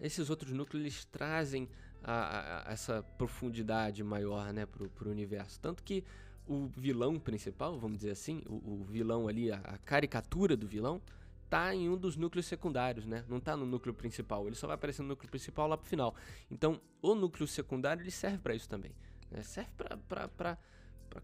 esses 0.00 0.30
outros 0.30 0.52
núcleos 0.52 1.04
trazem 1.04 1.68
a, 2.02 2.68
a, 2.68 2.72
essa 2.72 3.02
profundidade 3.16 4.02
maior 4.02 4.52
né, 4.52 4.66
para 4.66 5.08
o 5.08 5.10
universo. 5.10 5.60
Tanto 5.60 5.82
que 5.82 6.04
o 6.46 6.66
vilão 6.66 7.18
principal, 7.18 7.78
vamos 7.78 7.98
dizer 7.98 8.10
assim, 8.10 8.42
o, 8.46 8.80
o 8.80 8.84
vilão 8.84 9.28
ali, 9.28 9.50
a, 9.50 9.56
a, 9.56 9.78
caricatura 9.78 10.56
do 10.56 10.66
vilão, 10.66 11.00
tá 11.48 11.74
em 11.74 11.88
um 11.88 11.96
dos 11.96 12.16
núcleos 12.16 12.46
secundários, 12.46 13.06
né? 13.06 13.24
Não 13.28 13.40
tá 13.40 13.56
no 13.56 13.64
núcleo 13.64 13.94
principal. 13.94 14.46
Ele 14.46 14.56
só 14.56 14.66
vai 14.66 14.74
aparecer 14.74 15.02
no 15.02 15.08
núcleo 15.08 15.30
principal 15.30 15.68
lá 15.68 15.76
pro 15.76 15.86
final. 15.86 16.14
Então, 16.50 16.80
o 17.00 17.14
núcleo 17.14 17.46
secundário 17.46 18.02
ele 18.02 18.10
serve 18.10 18.38
para 18.38 18.54
isso 18.54 18.68
também. 18.68 18.92
Né? 19.30 19.42
Serve 19.42 19.70
para 19.72 20.58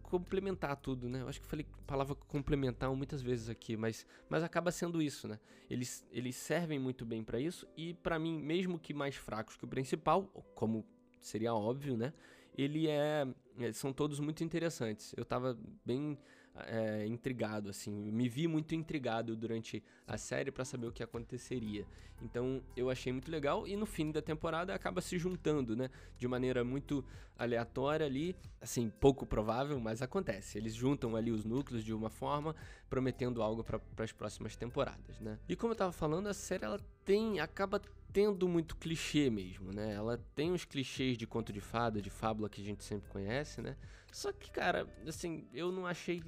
complementar 0.03 0.77
tudo, 0.77 1.09
né? 1.09 1.23
Eu 1.23 1.29
acho 1.29 1.41
que 1.41 1.47
falei 1.47 1.67
a 1.73 1.83
palavra 1.83 2.15
complementar 2.15 2.95
muitas 2.95 3.23
vezes 3.23 3.49
aqui, 3.49 3.77
mas, 3.77 4.07
mas 4.29 4.43
acaba 4.43 4.71
sendo 4.71 5.03
isso, 5.03 5.27
né? 5.27 5.39
Eles, 5.69 6.07
eles 6.13 6.37
servem 6.37 6.79
muito 6.79 7.05
bem 7.05 7.23
para 7.25 7.41
isso 7.41 7.67
e 7.77 7.95
para 7.95 8.19
mim, 8.19 8.39
mesmo 8.41 8.79
que 8.79 8.95
mais 8.95 9.17
fracos 9.17 9.57
que 9.57 9.65
o 9.65 9.69
principal, 9.69 10.25
como 10.55 10.87
seria 11.21 11.55
óbvio, 11.55 11.97
né? 11.97 12.13
Ele 12.57 12.89
é, 12.89 13.27
são 13.73 13.93
todos 13.93 14.21
muito 14.21 14.43
interessantes. 14.45 15.15
Eu 15.17 15.25
tava 15.25 15.59
bem 15.85 16.19
é, 16.67 17.07
intrigado, 17.07 17.71
assim. 17.71 17.93
Me 17.93 18.29
vi 18.29 18.47
muito 18.47 18.75
intrigado 18.75 19.37
durante 19.37 19.83
a 20.07 20.19
série 20.19 20.51
para 20.51 20.65
saber 20.65 20.87
o 20.87 20.93
que 20.93 21.03
aconteceria. 21.03 21.87
Então 22.23 22.63
eu 22.77 22.91
achei 22.91 23.13
muito 23.13 23.31
legal 23.31 23.67
e 23.67 23.77
no 23.77 23.87
fim 23.87 24.11
da 24.11 24.21
temporada 24.21 24.75
acaba 24.75 25.01
se 25.01 25.19
juntando, 25.19 25.77
né? 25.77 25.91
De 26.19 26.27
maneira 26.27 26.65
muito 26.65 27.05
aleatória 27.39 28.05
ali, 28.05 28.37
assim, 28.61 28.91
pouco 29.01 29.25
provável, 29.25 29.79
mas 29.81 30.03
acontece. 30.03 30.59
Eles 30.59 30.75
juntam 30.75 31.17
ali 31.17 31.31
os 31.31 31.45
núcleos 31.45 31.83
de 31.83 31.95
uma 31.95 32.11
forma, 32.11 32.55
prometendo 32.89 33.43
algo 33.43 33.65
para 33.65 33.81
as 34.05 34.13
próximas 34.13 34.57
temporadas, 34.57 35.19
né? 35.21 35.39
E 35.49 35.57
como 35.57 35.73
eu 35.73 35.77
tava 35.77 35.93
falando, 35.93 36.27
a 36.27 36.35
série 36.35 36.65
ela 36.65 36.81
tem, 37.05 37.41
acaba 37.41 37.81
tendo 38.13 38.49
muito 38.49 38.77
clichê 38.77 39.31
mesmo, 39.31 39.73
né? 39.73 39.95
Ela 39.95 40.19
tem 40.35 40.53
os 40.53 40.65
clichês 40.65 41.17
de 41.17 41.27
conto 41.27 41.53
de 41.53 41.61
fada, 41.61 42.01
de 42.01 42.11
fábula 42.11 42.49
que 42.49 42.61
a 42.61 42.65
gente 42.65 42.85
sempre 42.85 43.09
conhece, 43.09 43.61
né? 43.61 43.77
Só 44.13 44.33
que, 44.33 44.51
cara, 44.51 44.89
assim, 45.07 45.47
eu 45.53 45.71
não 45.71 45.87
achei. 45.87 46.23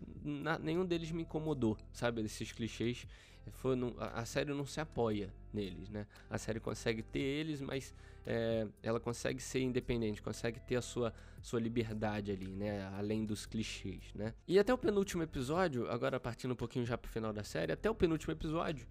Nenhum 0.61 0.85
deles 0.85 1.11
me 1.11 1.23
incomodou, 1.23 1.77
sabe? 1.93 2.23
Esses 2.23 2.53
clichês. 2.53 3.07
Foi, 3.51 3.75
não, 3.75 3.93
a, 3.99 4.21
a, 4.21 4.25
série 4.25 4.55
não 4.55 4.65
se 4.65 4.81
apoia 4.81 5.35
neles, 5.53 5.91
né? 5.91 6.07
A 6.31 6.39
série 6.39 6.61
consegue 6.61 7.03
ter 7.03 7.19
eles, 7.19 7.61
mas 7.61 7.93
é, 8.25 8.69
ela 8.81 9.01
consegue 9.01 9.43
ser 9.43 9.61
independente, 9.61 10.23
consegue 10.23 10.61
ter 10.61 10.77
a 10.77 10.83
sua, 10.83 11.13
sua 11.43 11.59
liberdade 11.59 12.31
ali, 12.31 12.55
né? 12.55 12.87
Além 12.97 13.25
dos 13.25 13.45
clichês, 13.45 14.13
né? 14.15 14.33
E 14.47 14.61
até 14.61 14.73
o 14.73 14.79
penúltimo 14.79 15.25
episódio, 15.25 15.91
agora 15.91 16.21
partindo 16.21 16.53
um 16.53 16.57
pouquinho 16.57 16.87
já 16.87 16.97
pro 16.97 17.11
final 17.11 17.33
da 17.33 17.43
série, 17.43 17.73
até 17.73 17.91
o 17.91 17.95
penúltimo 17.97 18.33
episódio, 18.33 18.87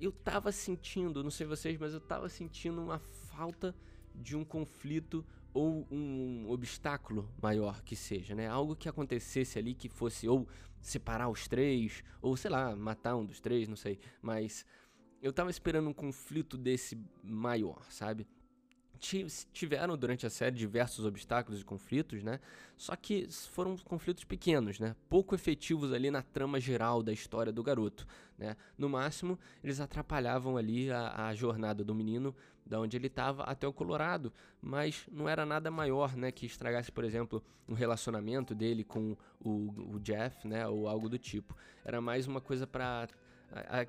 eu 0.00 0.12
tava 0.12 0.52
sentindo, 0.52 1.22
não 1.22 1.30
sei 1.30 1.46
vocês, 1.46 1.78
mas 1.78 1.94
eu 1.94 2.00
tava 2.00 2.28
sentindo 2.28 2.82
uma 2.82 2.98
falta 2.98 3.74
de 4.14 4.36
um 4.36 4.44
conflito 4.44 5.24
ou 5.52 5.86
um 5.90 6.50
obstáculo 6.50 7.30
maior 7.40 7.82
que 7.82 7.96
seja, 7.96 8.34
né? 8.34 8.46
Algo 8.46 8.76
que 8.76 8.88
acontecesse 8.88 9.58
ali 9.58 9.74
que 9.74 9.88
fosse 9.88 10.28
ou 10.28 10.46
separar 10.82 11.28
os 11.28 11.48
três, 11.48 12.04
ou 12.20 12.36
sei 12.36 12.50
lá, 12.50 12.76
matar 12.76 13.16
um 13.16 13.24
dos 13.24 13.40
três, 13.40 13.66
não 13.66 13.76
sei. 13.76 13.98
Mas 14.20 14.66
eu 15.22 15.32
tava 15.32 15.50
esperando 15.50 15.88
um 15.88 15.94
conflito 15.94 16.56
desse 16.58 16.98
maior, 17.22 17.84
sabe? 17.90 18.26
Tiveram 19.52 19.96
durante 19.96 20.26
a 20.26 20.30
série 20.30 20.56
diversos 20.56 21.04
obstáculos 21.04 21.60
e 21.60 21.64
conflitos, 21.64 22.22
né? 22.22 22.40
Só 22.76 22.94
que 22.94 23.28
foram 23.50 23.76
conflitos 23.78 24.24
pequenos, 24.24 24.78
né? 24.78 24.94
Pouco 25.08 25.34
efetivos 25.34 25.92
ali 25.92 26.10
na 26.10 26.22
trama 26.22 26.60
geral 26.60 27.02
da 27.02 27.12
história 27.12 27.52
do 27.52 27.62
garoto, 27.62 28.06
né? 28.38 28.56
No 28.76 28.88
máximo, 28.88 29.38
eles 29.62 29.80
atrapalhavam 29.80 30.56
ali 30.56 30.90
a, 30.90 31.28
a 31.28 31.34
jornada 31.34 31.84
do 31.84 31.94
menino 31.94 32.34
da 32.66 32.80
onde 32.80 32.96
ele 32.96 33.06
estava 33.06 33.44
até 33.44 33.66
o 33.66 33.72
Colorado, 33.72 34.32
mas 34.60 35.06
não 35.10 35.28
era 35.28 35.46
nada 35.46 35.70
maior, 35.70 36.16
né? 36.16 36.32
Que 36.32 36.46
estragasse, 36.46 36.90
por 36.90 37.04
exemplo, 37.04 37.42
um 37.68 37.74
relacionamento 37.74 38.54
dele 38.54 38.82
com 38.82 39.16
o, 39.40 39.94
o 39.94 40.00
Jeff, 40.00 40.46
né? 40.46 40.66
Ou 40.66 40.88
algo 40.88 41.08
do 41.08 41.18
tipo. 41.18 41.56
Era 41.84 42.00
mais 42.00 42.26
uma 42.26 42.40
coisa 42.40 42.66
para 42.66 43.08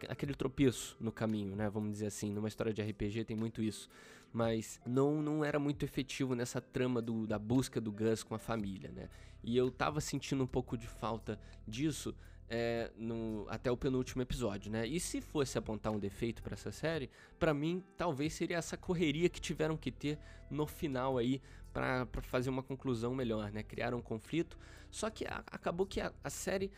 aquele 0.09 0.33
tropeço 0.33 0.95
no 0.99 1.11
caminho, 1.11 1.55
né? 1.55 1.69
Vamos 1.69 1.91
dizer 1.91 2.07
assim, 2.07 2.31
numa 2.31 2.47
história 2.47 2.73
de 2.73 2.81
RPG 2.81 3.25
tem 3.25 3.35
muito 3.35 3.61
isso 3.61 3.89
mas 4.33 4.79
não, 4.85 5.21
não 5.21 5.43
era 5.43 5.59
muito 5.59 5.83
efetivo 5.83 6.35
nessa 6.35 6.61
trama 6.61 7.01
do, 7.01 7.25
da 7.25 7.39
busca 7.39 7.79
do 7.79 7.91
Gus 7.91 8.23
com 8.23 8.35
a 8.35 8.39
família, 8.39 8.91
né? 8.91 9.09
E 9.43 9.55
eu 9.55 9.71
tava 9.71 10.01
sentindo 10.01 10.43
um 10.43 10.47
pouco 10.47 10.77
de 10.77 10.87
falta 10.87 11.39
disso 11.67 12.13
é, 12.49 12.91
no, 12.97 13.45
até 13.49 13.71
o 13.71 13.77
penúltimo 13.77 14.21
episódio, 14.21 14.71
né? 14.71 14.85
E 14.85 14.99
se 14.99 15.21
fosse 15.21 15.57
apontar 15.57 15.91
um 15.91 15.99
defeito 15.99 16.41
para 16.41 16.53
essa 16.53 16.71
série, 16.71 17.09
para 17.39 17.53
mim 17.53 17.83
talvez 17.97 18.33
seria 18.33 18.57
essa 18.57 18.77
correria 18.77 19.29
que 19.29 19.39
tiveram 19.39 19.77
que 19.77 19.91
ter 19.91 20.17
no 20.49 20.65
final 20.65 21.17
aí 21.17 21.41
para 21.73 22.07
fazer 22.23 22.49
uma 22.49 22.63
conclusão 22.63 23.13
melhor, 23.13 23.51
né? 23.51 23.63
Criaram 23.63 23.99
um 23.99 24.01
conflito, 24.01 24.57
só 24.89 25.09
que 25.09 25.25
a, 25.25 25.43
acabou 25.47 25.85
que 25.85 26.01
a, 26.01 26.11
a, 26.23 26.29
série 26.29 26.71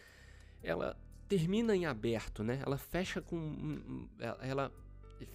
ela 0.61 0.97
termina 1.29 1.75
em 1.75 1.85
aberto, 1.85 2.43
né? 2.43 2.59
Ela 2.65 2.77
fecha 2.77 3.21
com 3.21 4.07
ela, 4.41 4.71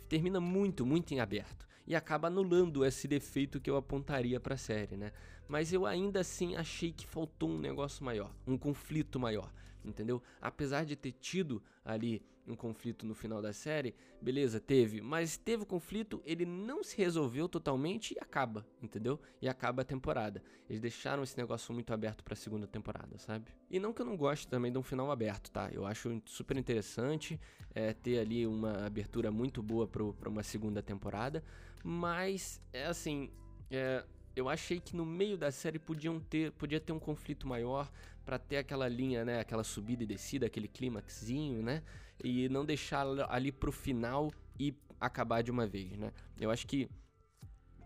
termina 0.09 0.41
muito, 0.41 0.85
muito 0.85 1.15
em 1.15 1.21
aberto 1.21 1.67
e 1.87 1.95
acaba 1.95 2.29
anulando 2.29 2.85
esse 2.85 3.07
defeito 3.07 3.61
que 3.61 3.71
eu 3.71 3.77
apontaria 3.77 4.41
para 4.41 4.55
a 4.55 4.59
série, 4.59 4.97
né? 4.97 5.13
Mas 5.47 5.73
eu 5.73 5.87
ainda 5.87 6.21
assim 6.21 6.57
achei 6.57 6.91
que 6.91 7.07
faltou 7.07 7.49
um 7.51 7.59
negócio 7.59 8.05
maior, 8.05 8.35
um 8.47 8.59
conflito 8.59 9.21
maior, 9.21 9.53
entendeu? 9.85 10.23
Apesar 10.41 10.85
de 10.85 10.97
ter 10.97 11.13
tido 11.13 11.63
ali 11.85 12.23
um 12.47 12.55
conflito 12.55 13.07
no 13.07 13.15
final 13.15 13.41
da 13.41 13.53
série, 13.53 13.95
beleza, 14.21 14.61
teve, 14.61 15.01
mas 15.01 15.37
teve 15.37 15.63
o 15.63 15.67
conflito, 15.67 16.23
ele 16.25 16.45
não 16.45 16.83
se 16.83 16.97
resolveu 16.97 17.49
totalmente 17.49 18.15
e 18.15 18.19
acaba, 18.21 18.67
entendeu? 18.83 19.19
E 19.41 19.49
acaba 19.49 19.83
a 19.83 19.85
temporada. 19.85 20.43
Eles 20.69 20.81
deixaram 20.81 21.23
esse 21.23 21.37
negócio 21.37 21.73
muito 21.73 21.93
aberto 21.93 22.23
para 22.23 22.35
a 22.35 22.37
segunda 22.37 22.67
temporada, 22.67 23.19
sabe? 23.19 23.51
E 23.71 23.79
não 23.79 23.93
que 23.93 24.03
eu 24.03 24.07
não 24.07 24.17
goste 24.17 24.47
também 24.47 24.71
de 24.71 24.79
um 24.79 24.83
final 24.83 25.11
aberto, 25.11 25.51
tá? 25.51 25.71
Eu 25.73 25.87
acho 25.87 26.21
super 26.27 26.57
interessante 26.57 27.41
é, 27.75 27.93
ter 27.93 28.19
ali 28.19 28.47
uma 28.47 28.85
abertura 28.85 29.31
muito 29.31 29.63
boa 29.63 29.87
para 29.87 30.29
uma 30.29 30.43
segunda 30.43 30.83
temporada, 30.83 31.43
mas 31.83 32.61
é 32.73 32.87
assim, 32.87 33.31
é, 33.71 34.05
eu 34.37 34.49
achei 34.49 34.81
que 34.81 34.97
no 34.97 35.07
meio 35.07 35.39
da 35.39 35.51
série 35.51 35.79
podiam 35.79 36.19
ter, 36.19 36.51
podia 36.53 36.81
ter 36.81 36.93
um 36.93 36.99
conflito 36.99 37.47
maior 37.47 37.91
para 38.25 38.39
ter 38.39 38.59
aquela 38.59 38.89
linha, 38.89 39.25
né, 39.25 39.41
aquela 39.41 39.65
subida 39.65 40.03
e 40.03 40.07
descida, 40.07 40.47
aquele 40.47 40.69
clímaxzinho, 40.69 41.63
né? 41.63 41.83
E 42.23 42.49
não 42.49 42.65
deixar 42.65 43.07
ali 43.29 43.53
pro 43.53 43.73
final 43.73 44.33
e 44.59 44.75
acabar 45.01 45.43
de 45.43 45.51
uma 45.51 45.67
vez, 45.67 45.97
né? 45.99 46.13
Eu 46.41 46.51
acho 46.51 46.67
que 46.67 46.89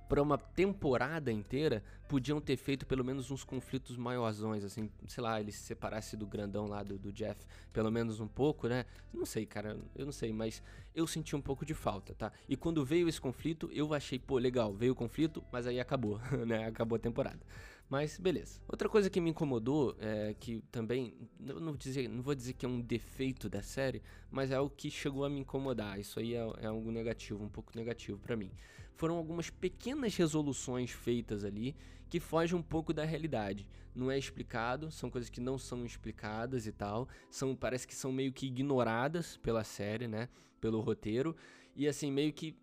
para 0.09 0.23
uma 0.23 0.39
temporada 0.39 1.31
inteira, 1.31 1.85
podiam 2.09 2.41
ter 2.41 2.57
feito 2.57 2.87
pelo 2.87 3.05
menos 3.05 3.31
uns 3.31 3.45
conflitos 3.45 3.97
maiorzões, 3.97 4.65
assim, 4.65 4.91
sei 5.07 5.23
lá, 5.23 5.39
ele 5.39 5.53
se 5.53 5.59
separasse 5.59 6.17
do 6.17 6.27
grandão 6.27 6.67
lá 6.67 6.83
do, 6.83 6.99
do, 6.99 7.13
Jeff, 7.13 7.39
pelo 7.73 7.91
menos 7.93 8.19
um 8.19 8.27
pouco, 8.27 8.67
né? 8.67 8.87
Não 9.13 9.27
sei, 9.27 9.45
cara, 9.45 9.79
eu 9.95 10.07
não 10.07 10.13
sei, 10.13 10.33
mas 10.33 10.63
eu 10.95 11.07
senti 11.07 11.37
um 11.37 11.43
pouco 11.43 11.67
de 11.67 11.75
falta, 11.75 12.15
tá? 12.15 12.33
E 12.49 12.57
quando 12.57 12.85
veio 12.85 13.07
esse 13.07 13.21
conflito, 13.21 13.69
eu 13.73 13.93
achei, 13.93 14.19
pô, 14.19 14.39
legal, 14.39 14.73
veio 14.73 14.93
o 14.93 14.97
conflito, 14.97 15.45
mas 15.53 15.67
aí 15.67 15.79
acabou, 15.79 16.19
né? 16.47 16.67
Acabou 16.67 16.97
a 16.97 16.99
temporada. 16.99 17.41
Mas 17.89 18.19
beleza. 18.19 18.61
Outra 18.69 18.89
coisa 18.89 19.09
que 19.09 19.21
me 19.21 19.31
incomodou, 19.31 19.97
é, 19.99 20.35
que 20.39 20.63
também, 20.71 21.15
não, 21.41 21.75
dizer, 21.75 22.07
não 22.09 22.23
vou 22.23 22.35
dizer 22.35 22.53
que 22.53 22.67
é 22.67 22.69
um 22.69 22.81
defeito 22.81 23.49
da 23.49 23.63
série, 23.63 24.03
mas 24.31 24.51
é 24.51 24.57
algo 24.57 24.75
que 24.77 24.91
chegou 24.91 25.25
a 25.25 25.31
me 25.31 25.41
incomodar. 25.41 25.99
Isso 25.99 26.21
aí 26.21 26.35
é, 26.35 26.47
é 26.61 26.67
algo 26.67 26.91
negativo, 26.91 27.43
um 27.43 27.49
pouco 27.49 27.73
negativo 27.75 28.19
para 28.19 28.37
mim. 28.37 28.53
Foram 28.95 29.17
algumas 29.17 29.49
pequenas 29.49 30.15
resoluções 30.17 30.91
feitas 30.91 31.45
ali 31.45 31.75
que 32.11 32.21
fogem 32.21 32.59
um 32.59 32.63
pouco 32.63 32.93
da 32.93 33.05
realidade. 33.05 33.67
Não 33.95 34.11
é 34.11 34.19
explicado, 34.19 34.91
são 34.91 35.11
coisas 35.11 35.31
que 35.31 35.41
não 35.41 35.57
são 35.57 35.85
explicadas 35.85 36.67
e 36.67 36.73
tal. 36.73 37.09
São, 37.31 37.57
parece 37.57 37.87
que 37.87 37.95
são 37.95 38.13
meio 38.13 38.33
que 38.33 38.47
ignoradas 38.47 39.39
pela 39.39 39.65
série, 39.65 40.07
né? 40.07 40.29
Pelo 40.61 40.81
roteiro. 40.81 41.35
E 41.75 41.87
assim, 41.89 42.11
meio 42.11 42.33
que 42.33 42.55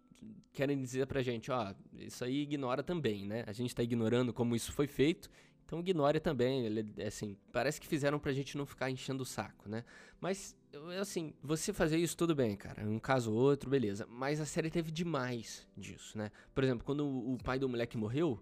querem 0.53 0.81
dizer 0.81 1.05
pra 1.07 1.21
gente, 1.21 1.51
ó, 1.51 1.73
isso 1.97 2.23
aí 2.23 2.41
ignora 2.41 2.81
também, 2.81 3.25
né? 3.25 3.43
A 3.47 3.51
gente 3.53 3.75
tá 3.75 3.83
ignorando 3.83 4.33
como 4.33 4.55
isso 4.55 4.71
foi 4.71 4.87
feito, 4.87 5.29
Então 5.65 5.79
ignore 5.79 6.19
também, 6.19 6.65
ele, 6.65 6.93
assim, 7.03 7.35
parece 7.51 7.81
que 7.81 7.87
fizeram 7.87 8.19
pra 8.19 8.31
gente 8.31 8.55
não 8.55 8.65
ficar 8.65 8.89
enchendo 8.91 9.23
o 9.23 9.25
saco, 9.25 9.67
né? 9.67 9.83
Mas, 10.21 10.55
assim, 11.01 11.33
você 11.41 11.73
fazer 11.73 11.97
isso 11.97 12.15
tudo 12.15 12.35
bem, 12.35 12.55
cara, 12.55 12.83
um 12.87 12.99
caso 12.99 13.33
ou 13.33 13.37
outro, 13.37 13.69
beleza. 13.69 14.05
Mas 14.07 14.39
a 14.39 14.45
série 14.45 14.69
teve 14.69 14.91
demais 14.91 15.67
disso, 15.75 16.17
né? 16.17 16.31
Por 16.53 16.63
exemplo, 16.63 16.85
quando 16.85 17.05
o 17.07 17.37
pai 17.43 17.57
do 17.57 17.67
moleque 17.67 17.97
morreu, 17.97 18.39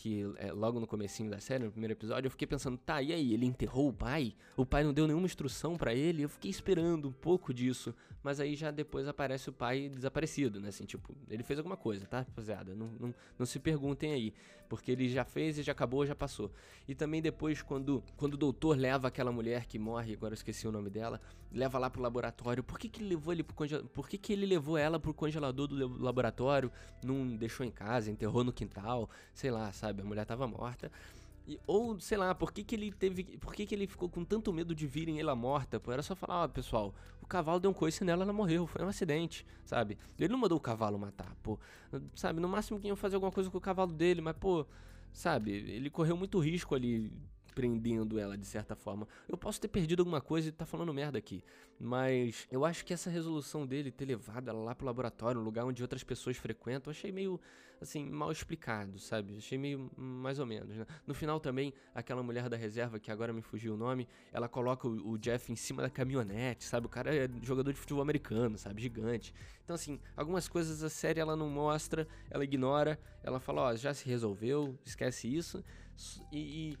que 0.00 0.24
é, 0.38 0.50
logo 0.50 0.80
no 0.80 0.86
comecinho 0.86 1.30
da 1.30 1.38
série, 1.38 1.62
no 1.62 1.70
primeiro 1.70 1.92
episódio, 1.92 2.26
eu 2.26 2.30
fiquei 2.30 2.48
pensando, 2.48 2.78
tá, 2.78 3.02
e 3.02 3.12
aí, 3.12 3.34
ele 3.34 3.44
enterrou 3.44 3.90
o 3.90 3.92
pai? 3.92 4.34
O 4.56 4.64
pai 4.64 4.82
não 4.82 4.94
deu 4.94 5.06
nenhuma 5.06 5.26
instrução 5.26 5.76
para 5.76 5.94
ele? 5.94 6.22
Eu 6.22 6.28
fiquei 6.28 6.50
esperando 6.50 7.08
um 7.08 7.12
pouco 7.12 7.52
disso, 7.52 7.94
mas 8.22 8.40
aí 8.40 8.56
já 8.56 8.70
depois 8.70 9.06
aparece 9.06 9.50
o 9.50 9.52
pai 9.52 9.90
desaparecido, 9.90 10.58
né, 10.58 10.68
assim, 10.68 10.86
tipo, 10.86 11.14
ele 11.28 11.42
fez 11.42 11.58
alguma 11.58 11.76
coisa, 11.76 12.06
tá, 12.06 12.20
rapaziada? 12.20 12.74
Não, 12.74 12.86
não, 12.98 13.14
não 13.38 13.44
se 13.44 13.58
perguntem 13.58 14.12
aí, 14.12 14.32
porque 14.70 14.90
ele 14.90 15.06
já 15.08 15.24
fez 15.24 15.58
e 15.58 15.62
já 15.62 15.72
acabou, 15.72 16.06
já 16.06 16.14
passou. 16.14 16.50
E 16.88 16.94
também 16.94 17.20
depois, 17.20 17.60
quando, 17.60 18.02
quando 18.16 18.34
o 18.34 18.38
doutor 18.38 18.78
leva 18.78 19.08
aquela 19.08 19.30
mulher 19.30 19.66
que 19.66 19.78
morre, 19.78 20.14
agora 20.14 20.32
eu 20.32 20.36
esqueci 20.36 20.66
o 20.66 20.72
nome 20.72 20.88
dela, 20.88 21.20
leva 21.52 21.78
lá 21.78 21.90
pro 21.90 22.00
laboratório, 22.00 22.62
por 22.62 22.78
que 22.78 22.88
que 22.88 23.02
ele 23.02 23.10
levou 23.10 23.32
ele 23.32 23.42
pro 23.42 23.54
congel... 23.54 23.84
por 23.86 24.08
que 24.08 24.16
que 24.16 24.32
ele 24.32 24.46
levou 24.46 24.78
ela 24.78 25.00
pro 25.00 25.12
congelador 25.12 25.66
do 25.66 25.98
laboratório, 26.02 26.70
não 27.02 27.36
deixou 27.36 27.66
em 27.66 27.70
casa, 27.70 28.10
enterrou 28.10 28.44
no 28.44 28.52
quintal, 28.52 29.10
sei 29.34 29.50
lá, 29.50 29.72
sabe? 29.72 29.89
Sabe? 29.90 30.02
A 30.02 30.04
mulher 30.04 30.24
tava 30.24 30.46
morta. 30.46 30.90
E, 31.46 31.58
ou, 31.66 31.98
sei 31.98 32.16
lá, 32.16 32.34
por 32.34 32.52
que, 32.52 32.62
que 32.62 32.74
ele 32.74 32.92
teve. 32.92 33.24
Por 33.38 33.54
que, 33.54 33.66
que 33.66 33.74
ele 33.74 33.86
ficou 33.86 34.08
com 34.08 34.24
tanto 34.24 34.52
medo 34.52 34.74
de 34.74 34.86
virem 34.86 35.18
ela 35.18 35.34
morta? 35.34 35.80
Pô, 35.80 35.90
era 35.92 36.02
só 36.02 36.14
falar, 36.14 36.44
ó, 36.44 36.48
pessoal, 36.48 36.94
o 37.20 37.26
cavalo 37.26 37.58
deu 37.58 37.70
um 37.70 37.74
coice 37.74 38.04
nela, 38.04 38.22
ela 38.22 38.32
morreu. 38.32 38.66
Foi 38.66 38.84
um 38.84 38.88
acidente, 38.88 39.44
sabe? 39.64 39.98
Ele 40.18 40.28
não 40.28 40.38
mandou 40.38 40.58
o 40.58 40.60
cavalo 40.60 40.98
matar, 40.98 41.34
pô. 41.42 41.58
Sabe, 42.14 42.40
no 42.40 42.48
máximo 42.48 42.78
que 42.78 42.86
iam 42.86 42.96
fazer 42.96 43.16
alguma 43.16 43.32
coisa 43.32 43.50
com 43.50 43.58
o 43.58 43.60
cavalo 43.60 43.92
dele, 43.92 44.20
mas, 44.20 44.36
pô, 44.36 44.64
sabe, 45.12 45.50
ele 45.50 45.90
correu 45.90 46.16
muito 46.16 46.38
risco 46.38 46.74
ali 46.74 47.12
prendendo 47.50 48.18
ela 48.18 48.36
de 48.36 48.46
certa 48.46 48.74
forma. 48.74 49.06
Eu 49.28 49.36
posso 49.36 49.60
ter 49.60 49.68
perdido 49.68 50.00
alguma 50.00 50.20
coisa 50.20 50.48
e 50.48 50.52
tá 50.52 50.64
falando 50.64 50.92
merda 50.94 51.18
aqui, 51.18 51.44
mas 51.78 52.46
eu 52.50 52.64
acho 52.64 52.84
que 52.84 52.92
essa 52.92 53.10
resolução 53.10 53.66
dele 53.66 53.90
ter 53.90 54.04
levado 54.04 54.48
ela 54.48 54.62
lá 54.62 54.74
pro 54.74 54.86
laboratório, 54.86 55.40
um 55.40 55.44
lugar 55.44 55.64
onde 55.64 55.82
outras 55.82 56.04
pessoas 56.04 56.36
frequentam, 56.36 56.90
achei 56.90 57.10
meio 57.10 57.40
assim 57.80 58.04
mal 58.04 58.30
explicado, 58.30 58.98
sabe? 58.98 59.38
Achei 59.38 59.56
meio 59.56 59.90
mais 59.96 60.38
ou 60.38 60.46
menos, 60.46 60.76
né? 60.76 60.86
No 61.06 61.14
final 61.14 61.40
também, 61.40 61.72
aquela 61.94 62.22
mulher 62.22 62.48
da 62.48 62.56
reserva 62.56 63.00
que 63.00 63.10
agora 63.10 63.32
me 63.32 63.40
fugiu 63.40 63.74
o 63.74 63.76
nome, 63.76 64.06
ela 64.32 64.48
coloca 64.48 64.86
o, 64.86 65.12
o 65.12 65.18
Jeff 65.18 65.50
em 65.50 65.56
cima 65.56 65.82
da 65.82 65.88
caminhonete, 65.88 66.64
sabe? 66.64 66.86
O 66.86 66.90
cara 66.90 67.14
é 67.14 67.28
jogador 67.42 67.72
de 67.72 67.78
futebol 67.78 68.02
americano, 68.02 68.58
sabe? 68.58 68.82
Gigante. 68.82 69.32
Então 69.64 69.74
assim, 69.74 69.98
algumas 70.16 70.48
coisas 70.48 70.82
a 70.82 70.90
série 70.90 71.20
ela 71.20 71.34
não 71.34 71.48
mostra, 71.48 72.06
ela 72.30 72.44
ignora, 72.44 73.00
ela 73.22 73.40
fala, 73.40 73.62
ó, 73.62 73.76
já 73.76 73.94
se 73.94 74.06
resolveu, 74.06 74.78
esquece 74.84 75.34
isso. 75.34 75.64
e, 76.30 76.72
e 76.72 76.78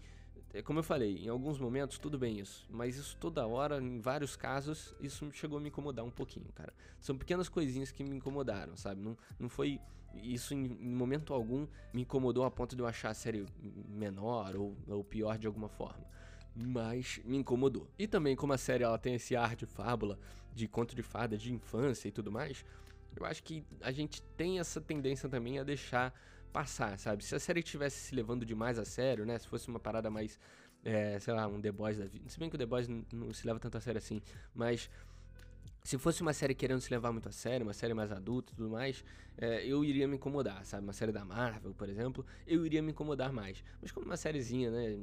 como 0.64 0.80
eu 0.80 0.82
falei, 0.82 1.24
em 1.24 1.28
alguns 1.28 1.58
momentos 1.58 1.98
tudo 1.98 2.18
bem 2.18 2.40
isso, 2.40 2.66
mas 2.68 2.96
isso 2.96 3.16
toda 3.18 3.46
hora, 3.46 3.78
em 3.80 4.00
vários 4.00 4.34
casos, 4.34 4.94
isso 5.00 5.30
chegou 5.32 5.58
a 5.58 5.60
me 5.60 5.68
incomodar 5.68 6.04
um 6.04 6.10
pouquinho, 6.10 6.50
cara. 6.54 6.72
São 7.00 7.16
pequenas 7.16 7.48
coisinhas 7.48 7.92
que 7.92 8.02
me 8.02 8.16
incomodaram, 8.16 8.76
sabe? 8.76 9.00
Não, 9.00 9.16
não 9.38 9.48
foi. 9.48 9.80
Isso 10.12 10.52
em, 10.52 10.64
em 10.64 10.94
momento 10.94 11.32
algum 11.32 11.68
me 11.92 12.02
incomodou 12.02 12.44
a 12.44 12.50
ponto 12.50 12.74
de 12.74 12.82
eu 12.82 12.86
achar 12.86 13.10
a 13.10 13.14
série 13.14 13.46
menor 13.88 14.56
ou, 14.56 14.76
ou 14.88 15.04
pior 15.04 15.38
de 15.38 15.46
alguma 15.46 15.68
forma 15.68 16.04
mas 16.54 17.20
me 17.24 17.36
incomodou. 17.36 17.88
E 17.98 18.06
também 18.06 18.36
como 18.36 18.52
a 18.52 18.58
série 18.58 18.84
ela 18.84 18.98
tem 18.98 19.14
esse 19.14 19.36
ar 19.36 19.54
de 19.54 19.66
fábula, 19.66 20.18
de 20.54 20.66
conto 20.66 20.94
de 20.94 21.02
fada, 21.02 21.36
de 21.36 21.52
infância 21.52 22.08
e 22.08 22.10
tudo 22.10 22.30
mais, 22.30 22.64
eu 23.16 23.24
acho 23.24 23.42
que 23.42 23.64
a 23.80 23.90
gente 23.90 24.22
tem 24.36 24.58
essa 24.58 24.80
tendência 24.80 25.28
também 25.28 25.58
a 25.58 25.64
deixar 25.64 26.12
passar, 26.50 26.98
sabe? 26.98 27.24
Se 27.24 27.34
a 27.34 27.40
série 27.40 27.60
estivesse 27.60 27.98
se 27.98 28.14
levando 28.14 28.44
demais 28.44 28.78
a 28.78 28.84
sério, 28.84 29.24
né? 29.24 29.38
Se 29.38 29.46
fosse 29.46 29.68
uma 29.68 29.78
parada 29.78 30.10
mais, 30.10 30.38
é, 30.84 31.18
sei 31.18 31.32
lá, 31.34 31.46
um 31.46 31.60
The 31.60 31.72
Boys 31.72 31.98
da 31.98 32.06
vida. 32.06 32.28
Se 32.28 32.38
bem 32.38 32.48
que 32.50 32.56
o 32.56 32.58
The 32.58 32.66
Boys 32.66 32.88
não, 32.88 33.32
se 33.32 33.46
leva 33.46 33.58
tanto 33.58 33.76
a 33.78 33.80
sério 33.80 33.98
assim, 33.98 34.20
mas 34.54 34.90
se 35.82 35.96
fosse 35.98 36.20
uma 36.22 36.32
série 36.32 36.54
querendo 36.54 36.80
se 36.80 36.90
levar 36.90 37.12
muito 37.12 37.28
a 37.28 37.32
sério, 37.32 37.66
uma 37.66 37.72
série 37.72 37.94
mais 37.94 38.12
adulta 38.12 38.52
e 38.52 38.56
tudo 38.56 38.68
mais, 38.68 39.04
é, 39.38 39.64
eu 39.66 39.84
iria 39.84 40.06
me 40.06 40.16
incomodar, 40.16 40.64
sabe? 40.64 40.84
Uma 40.84 40.92
série 40.92 41.12
da 41.12 41.24
Marvel, 41.24 41.72
por 41.74 41.88
exemplo, 41.88 42.24
eu 42.46 42.66
iria 42.66 42.82
me 42.82 42.90
incomodar 42.90 43.32
mais. 43.32 43.64
Mas 43.80 43.90
como 43.90 44.06
uma 44.06 44.16
sériezinha, 44.16 44.70
né? 44.70 44.98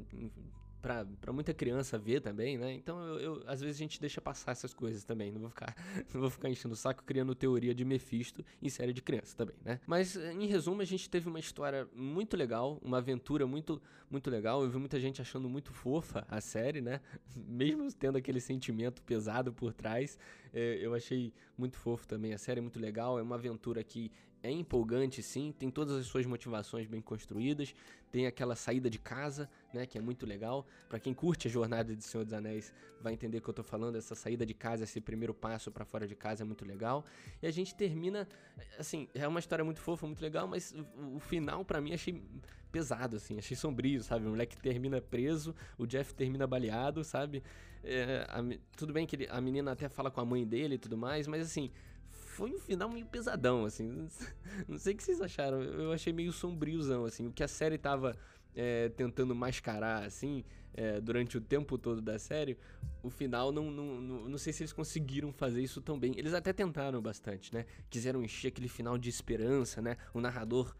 Para 0.81 1.33
muita 1.33 1.53
criança 1.53 1.97
ver 1.97 2.21
também, 2.21 2.57
né? 2.57 2.73
Então 2.73 3.01
eu, 3.03 3.19
eu, 3.19 3.43
às 3.47 3.61
vezes 3.61 3.75
a 3.77 3.79
gente 3.79 3.99
deixa 3.99 4.21
passar 4.21 4.51
essas 4.51 4.73
coisas 4.73 5.03
também. 5.03 5.31
Não 5.31 5.41
vou 5.41 5.49
ficar, 5.49 5.75
não 6.13 6.21
vou 6.21 6.29
ficar 6.29 6.49
enchendo 6.49 6.73
o 6.73 6.77
saco 6.77 7.03
criando 7.03 7.33
teoria 7.35 7.73
de 7.73 7.83
Mephisto 7.83 8.43
em 8.61 8.69
série 8.69 8.93
de 8.93 9.01
criança 9.01 9.35
também, 9.35 9.55
né? 9.63 9.79
Mas 9.85 10.15
em 10.15 10.45
resumo, 10.45 10.81
a 10.81 10.85
gente 10.85 11.09
teve 11.09 11.27
uma 11.27 11.39
história 11.39 11.87
muito 11.93 12.37
legal, 12.37 12.79
uma 12.81 12.97
aventura 12.97 13.45
muito 13.45 13.81
muito 14.09 14.29
legal. 14.29 14.63
Eu 14.63 14.69
vi 14.69 14.77
muita 14.77 14.99
gente 14.99 15.21
achando 15.21 15.49
muito 15.49 15.73
fofa 15.73 16.25
a 16.29 16.39
série, 16.39 16.81
né? 16.81 17.01
Mesmo 17.35 17.91
tendo 17.91 18.17
aquele 18.17 18.39
sentimento 18.39 19.01
pesado 19.03 19.51
por 19.51 19.73
trás, 19.73 20.17
eu 20.57 20.93
achei 20.93 21.33
muito 21.57 21.77
fofo 21.77 22.07
também. 22.07 22.33
A 22.33 22.37
série 22.37 22.59
é 22.59 22.61
muito 22.61 22.79
legal, 22.79 23.19
é 23.19 23.21
uma 23.21 23.35
aventura 23.35 23.83
que 23.83 24.11
é 24.43 24.51
empolgante 24.51 25.21
sim, 25.23 25.51
tem 25.51 25.69
todas 25.69 25.95
as 25.95 26.05
suas 26.05 26.25
motivações 26.25 26.87
bem 26.87 27.01
construídas, 27.01 27.73
tem 28.11 28.27
aquela 28.27 28.55
saída 28.55 28.89
de 28.89 28.99
casa, 28.99 29.49
né, 29.73 29.85
que 29.85 29.97
é 29.97 30.01
muito 30.01 30.25
legal. 30.25 30.65
Para 30.87 30.99
quem 30.99 31.13
curte 31.13 31.47
a 31.47 31.51
jornada 31.51 31.95
de 31.95 32.03
Senhor 32.03 32.23
dos 32.23 32.33
Anéis, 32.33 32.73
vai 33.01 33.13
entender 33.13 33.39
o 33.39 33.41
que 33.41 33.49
eu 33.49 33.53
tô 33.53 33.63
falando, 33.63 33.97
essa 33.97 34.15
saída 34.15 34.45
de 34.45 34.53
casa, 34.53 34.83
esse 34.83 35.01
primeiro 35.01 35.33
passo 35.33 35.71
para 35.71 35.83
fora 35.83 36.07
de 36.07 36.15
casa 36.15 36.43
é 36.43 36.45
muito 36.45 36.63
legal. 36.65 37.03
E 37.41 37.47
a 37.47 37.51
gente 37.51 37.75
termina, 37.75 38.27
assim, 38.77 39.09
é 39.13 39.27
uma 39.27 39.39
história 39.39 39.65
muito 39.65 39.81
fofa, 39.81 40.05
muito 40.05 40.21
legal, 40.21 40.47
mas 40.47 40.73
o 41.13 41.19
final 41.19 41.65
para 41.65 41.81
mim 41.81 41.93
achei 41.93 42.23
pesado, 42.67 43.15
assim, 43.15 43.37
achei 43.37 43.55
sombrio, 43.55 44.03
sabe? 44.03 44.25
O 44.25 44.29
moleque 44.29 44.57
termina 44.57 45.01
preso, 45.01 45.55
o 45.77 45.85
Jeff 45.85 46.13
termina 46.13 46.45
baleado, 46.45 47.03
sabe? 47.03 47.43
É, 47.83 48.25
a, 48.29 48.43
tudo 48.75 48.93
bem 48.93 49.05
que 49.05 49.15
ele, 49.15 49.27
a 49.29 49.39
menina 49.39 49.71
até 49.71 49.87
fala 49.87 50.11
com 50.11 50.19
a 50.21 50.25
mãe 50.25 50.45
dele 50.45 50.75
e 50.75 50.77
tudo 50.77 50.97
mais, 50.97 51.27
mas 51.27 51.41
assim, 51.41 51.71
foi 52.09 52.53
um 52.53 52.59
final 52.59 52.89
meio 52.89 53.05
pesadão, 53.05 53.65
assim. 53.65 54.07
Não 54.67 54.77
sei 54.77 54.93
o 54.93 54.97
que 54.97 55.03
vocês 55.03 55.19
acharam. 55.21 55.61
Eu 55.61 55.91
achei 55.91 56.13
meio 56.13 56.31
sombriozão, 56.31 57.03
assim. 57.05 57.25
O 57.25 57.31
que 57.31 57.43
a 57.43 57.47
série 57.47 57.77
tava 57.79 58.15
é, 58.55 58.89
tentando 58.89 59.33
mascarar, 59.33 60.03
assim, 60.03 60.43
é, 60.73 61.01
durante 61.01 61.35
o 61.35 61.41
tempo 61.41 61.77
todo 61.77 61.99
da 61.99 62.19
série, 62.19 62.57
o 63.01 63.09
final 63.09 63.51
não, 63.51 63.71
não, 63.71 64.01
não, 64.01 64.29
não 64.29 64.37
sei 64.37 64.53
se 64.53 64.61
eles 64.61 64.71
conseguiram 64.73 65.31
fazer 65.33 65.63
isso 65.63 65.81
tão 65.81 65.97
bem. 65.97 66.13
Eles 66.15 66.33
até 66.33 66.53
tentaram 66.53 67.01
bastante, 67.01 67.53
né? 67.53 67.65
Quiseram 67.89 68.21
encher 68.23 68.49
aquele 68.49 68.67
final 68.67 68.97
de 68.97 69.09
esperança, 69.09 69.81
né? 69.81 69.97
O 70.13 70.21
narrador 70.21 70.75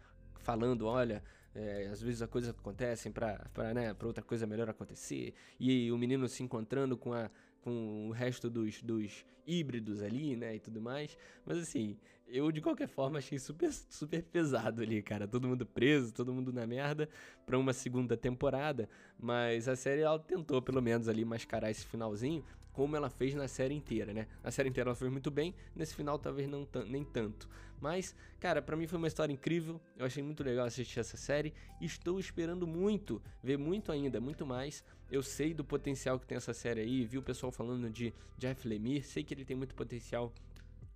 falando, 0.48 0.86
olha, 0.86 1.22
é, 1.54 1.88
às 1.92 2.00
vezes 2.00 2.22
as 2.22 2.30
coisas 2.30 2.48
acontecem 2.48 3.12
para 3.12 3.74
né, 3.74 3.94
outra 4.02 4.24
coisa 4.24 4.46
melhor 4.46 4.70
acontecer, 4.70 5.34
e 5.60 5.92
o 5.92 5.98
menino 5.98 6.26
se 6.26 6.42
encontrando 6.42 6.96
com 6.96 7.12
a 7.12 7.30
com 7.60 8.08
o 8.08 8.12
resto 8.12 8.48
dos, 8.48 8.80
dos 8.82 9.26
híbridos 9.46 10.00
ali, 10.00 10.36
né, 10.36 10.56
e 10.56 10.60
tudo 10.60 10.80
mais. 10.80 11.18
Mas 11.44 11.58
assim, 11.58 11.98
eu 12.26 12.50
de 12.52 12.62
qualquer 12.62 12.88
forma 12.88 13.18
achei 13.18 13.38
super, 13.38 13.70
super 13.72 14.22
pesado 14.22 14.80
ali, 14.80 15.02
cara. 15.02 15.26
Todo 15.26 15.48
mundo 15.48 15.66
preso, 15.66 16.14
todo 16.14 16.32
mundo 16.32 16.52
na 16.52 16.66
merda 16.66 17.08
pra 17.44 17.58
uma 17.58 17.72
segunda 17.72 18.16
temporada. 18.16 18.88
Mas 19.18 19.68
a 19.68 19.76
série, 19.76 20.02
ela 20.02 20.18
tentou 20.18 20.62
pelo 20.62 20.80
menos 20.80 21.08
ali 21.08 21.24
mascarar 21.24 21.70
esse 21.70 21.84
finalzinho, 21.84 22.42
como 22.72 22.96
ela 22.96 23.10
fez 23.10 23.34
na 23.34 23.48
série 23.48 23.74
inteira, 23.74 24.12
né? 24.12 24.26
Na 24.42 24.50
série 24.50 24.68
inteira 24.68 24.90
ela 24.90 24.96
fez 24.96 25.10
muito 25.10 25.30
bem, 25.30 25.54
nesse 25.74 25.94
final 25.94 26.18
talvez 26.18 26.48
não 26.48 26.66
nem 26.86 27.04
tanto. 27.04 27.48
Mas, 27.80 28.14
cara, 28.40 28.60
para 28.60 28.76
mim 28.76 28.86
foi 28.86 28.98
uma 28.98 29.06
história 29.06 29.32
incrível. 29.32 29.80
Eu 29.96 30.06
achei 30.06 30.22
muito 30.22 30.42
legal 30.42 30.66
assistir 30.66 30.98
essa 30.98 31.16
série. 31.16 31.54
Estou 31.80 32.18
esperando 32.18 32.66
muito, 32.66 33.22
ver 33.42 33.56
muito 33.56 33.92
ainda, 33.92 34.20
muito 34.20 34.44
mais. 34.44 34.84
Eu 35.10 35.22
sei 35.22 35.54
do 35.54 35.64
potencial 35.64 36.18
que 36.18 36.26
tem 36.26 36.36
essa 36.36 36.52
série 36.52 36.80
aí, 36.80 37.04
vi 37.04 37.18
o 37.18 37.22
pessoal 37.22 37.50
falando 37.50 37.88
de 37.88 38.12
Jeff 38.36 38.66
Lemire, 38.66 39.02
sei 39.02 39.24
que 39.24 39.32
ele 39.32 39.44
tem 39.44 39.56
muito 39.56 39.74
potencial 39.74 40.32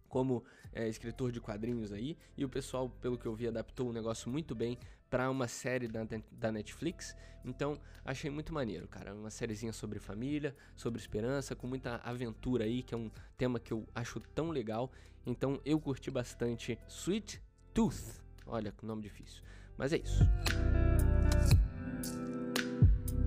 como 0.08 0.44
é, 0.74 0.86
escritor 0.86 1.32
de 1.32 1.40
quadrinhos 1.40 1.90
aí, 1.90 2.18
e 2.36 2.44
o 2.44 2.48
pessoal, 2.48 2.90
pelo 3.00 3.16
que 3.16 3.24
eu 3.24 3.34
vi, 3.34 3.48
adaptou 3.48 3.88
o 3.88 3.92
negócio 3.92 4.30
muito 4.30 4.54
bem 4.54 4.76
para 5.12 5.30
uma 5.30 5.46
série 5.46 5.88
da, 5.88 6.08
da 6.30 6.50
Netflix. 6.50 7.14
Então, 7.44 7.78
achei 8.02 8.30
muito 8.30 8.50
maneiro, 8.50 8.88
cara. 8.88 9.14
Uma 9.14 9.28
sériezinha 9.28 9.70
sobre 9.70 9.98
família, 9.98 10.56
sobre 10.74 10.98
esperança, 10.98 11.54
com 11.54 11.66
muita 11.66 11.96
aventura 11.96 12.64
aí, 12.64 12.82
que 12.82 12.94
é 12.94 12.96
um 12.96 13.10
tema 13.36 13.60
que 13.60 13.74
eu 13.74 13.86
acho 13.94 14.18
tão 14.20 14.48
legal. 14.48 14.90
Então, 15.26 15.60
eu 15.66 15.78
curti 15.78 16.10
bastante 16.10 16.78
Sweet 16.88 17.42
Tooth. 17.74 18.22
Olha, 18.46 18.72
que 18.72 18.86
nome 18.86 19.02
difícil. 19.02 19.42
Mas 19.76 19.92
é 19.92 19.98
isso. 19.98 20.24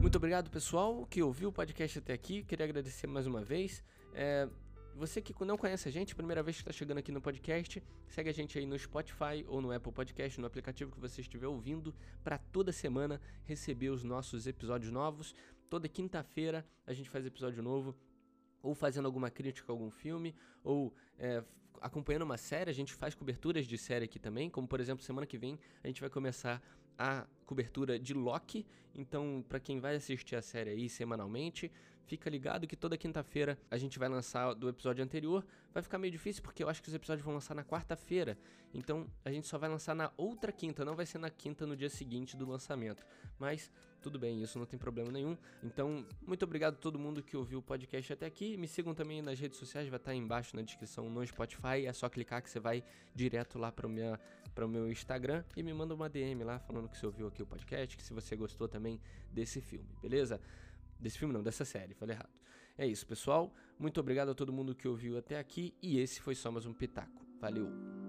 Muito 0.02 0.16
obrigado, 0.16 0.50
pessoal, 0.50 1.06
que 1.06 1.22
ouviu 1.22 1.50
o 1.50 1.54
podcast 1.54 2.00
até 2.00 2.14
aqui. 2.14 2.42
Queria 2.42 2.66
agradecer 2.66 3.06
mais 3.06 3.28
uma 3.28 3.44
vez. 3.44 3.84
É, 4.12 4.50
você 4.96 5.22
que 5.22 5.36
não 5.44 5.58
conhece 5.58 5.90
a 5.90 5.92
gente, 5.92 6.16
primeira 6.16 6.42
vez 6.42 6.56
que 6.56 6.62
está 6.62 6.72
chegando 6.72 7.00
aqui 7.00 7.12
no 7.12 7.22
podcast, 7.22 7.84
segue 8.08 8.30
a 8.30 8.34
gente 8.34 8.58
aí 8.58 8.66
no 8.66 8.80
Spotify 8.80 9.46
ou 9.48 9.62
no 9.62 9.72
Apple 9.72 9.92
Podcast, 9.92 10.40
no 10.40 10.48
aplicativo 10.48 10.92
que 10.92 11.00
você 11.00 11.20
estiver 11.20 11.48
ouvindo, 11.48 11.94
para 12.24 12.38
toda 12.38 12.72
semana 12.72 13.20
receber 13.44 13.90
os 13.90 14.04
nossos 14.04 14.48
episódios 14.48 14.92
novos. 14.92 15.36
Toda 15.70 15.90
quinta-feira 15.90 16.66
a 16.88 16.94
gente 16.94 17.10
faz 17.10 17.26
episódio 17.26 17.62
novo, 17.62 17.94
ou 18.64 18.74
fazendo 18.74 19.06
alguma 19.06 19.30
crítica 19.30 19.70
a 19.70 19.74
algum 19.74 19.92
filme, 19.92 20.34
ou 20.64 20.94
é, 21.20 21.44
acompanhando 21.82 22.24
uma 22.24 22.38
série. 22.38 22.70
A 22.70 22.74
gente 22.74 22.94
faz 22.94 23.14
coberturas 23.14 23.68
de 23.68 23.78
série 23.78 24.06
aqui 24.06 24.18
também, 24.18 24.50
como 24.50 24.66
por 24.66 24.80
exemplo, 24.80 25.04
semana 25.04 25.28
que 25.28 25.38
vem 25.38 25.60
a 25.84 25.88
gente 25.88 26.00
vai 26.00 26.10
começar 26.10 26.62
a 26.98 27.28
cobertura 27.46 28.00
de 28.00 28.14
Loki. 28.14 28.66
Então, 28.94 29.44
para 29.50 29.60
quem 29.60 29.82
vai 29.82 29.96
assistir 29.96 30.38
a 30.38 30.42
série 30.42 30.70
aí 30.70 30.88
semanalmente, 30.88 31.70
fica 32.06 32.30
ligado 32.30 32.68
que 32.68 32.76
toda 32.76 32.98
quinta-feira 32.98 33.58
a 33.70 33.78
gente 33.78 34.00
vai 34.00 34.08
lançar 34.08 34.54
do 34.54 34.70
episódio 34.70 35.04
anterior. 35.04 35.46
Vai 35.74 35.84
ficar 35.84 35.98
meio 35.98 36.12
difícil 36.12 36.42
porque 36.42 36.64
eu 36.64 36.70
acho 36.70 36.82
que 36.82 36.88
os 36.88 36.94
episódios 36.94 37.26
vão 37.26 37.34
lançar 37.34 37.54
na 37.54 37.64
quarta-feira. 37.64 38.38
Então, 38.74 39.08
a 39.24 39.32
gente 39.32 39.48
só 39.48 39.58
vai 39.58 39.70
lançar 39.70 39.96
na 39.96 40.12
outra 40.18 40.52
quinta, 40.52 40.84
não 40.84 40.96
vai 40.96 41.06
ser 41.06 41.18
na 41.18 41.30
quinta 41.30 41.66
no 41.66 41.76
dia 41.76 41.90
seguinte 41.90 42.36
do 42.36 42.46
lançamento. 42.46 43.06
Mas 43.40 43.72
tudo 44.02 44.20
bem, 44.20 44.42
isso 44.42 44.60
não 44.60 44.66
tem 44.66 44.78
problema 44.78 45.12
nenhum. 45.12 45.36
Então, 45.64 46.06
muito 46.26 46.44
obrigado 46.44 46.76
a 46.76 46.78
todo 46.78 47.00
mundo 47.00 47.24
que 47.24 47.36
ouviu 47.36 47.60
o 47.60 47.62
podcast 47.62 48.14
até 48.14 48.26
aqui. 48.26 48.56
Me 48.56 48.68
sigam 48.68 48.94
também 48.94 49.22
nas 49.22 49.40
redes 49.40 49.58
sociais, 49.58 49.88
vai 49.90 49.98
estar 49.98 50.12
aí 50.12 50.18
embaixo 50.18 50.56
na 50.56 50.62
descrição 50.62 51.10
no 51.10 51.26
Spotify. 51.26 51.86
É 51.86 51.94
só 51.94 52.08
clicar 52.08 52.42
que 52.42 52.50
você 52.50 52.60
vai 52.60 52.84
direto 53.16 53.58
lá 53.58 53.72
para 53.72 53.88
o 53.88 53.90
meu, 53.90 54.92
Instagram 54.92 55.44
e 55.58 55.64
me 55.64 55.74
manda 55.74 55.94
uma 55.94 56.08
DM 56.08 56.44
lá 56.44 56.60
falando 56.60 56.88
que 56.88 56.98
você 56.98 57.06
ouviu 57.06 57.28
aqui 57.28 57.42
o 57.42 57.46
podcast, 57.46 57.98
que 57.98 58.04
se 58.04 58.14
você 58.14 58.36
gostou 58.36 58.68
também 58.68 59.02
desse 59.32 59.60
filme, 59.60 59.90
beleza? 60.02 60.40
Desse 61.00 61.18
filme 61.18 61.34
não, 61.34 61.44
dessa 61.44 61.66
série, 61.66 61.94
falei 61.94 62.16
errado. 62.16 62.34
É 62.78 62.86
isso, 62.86 63.06
pessoal. 63.06 63.54
Muito 63.80 64.00
obrigado 64.00 64.30
a 64.30 64.36
todo 64.36 64.52
mundo 64.52 64.76
que 64.76 64.88
ouviu 64.88 65.18
até 65.18 65.40
aqui 65.40 65.74
e 65.82 66.00
esse 66.00 66.22
foi 66.22 66.36
só 66.36 66.52
mais 66.52 66.66
um 66.66 66.74
Pitaco. 66.74 67.26
Valeu! 67.40 68.05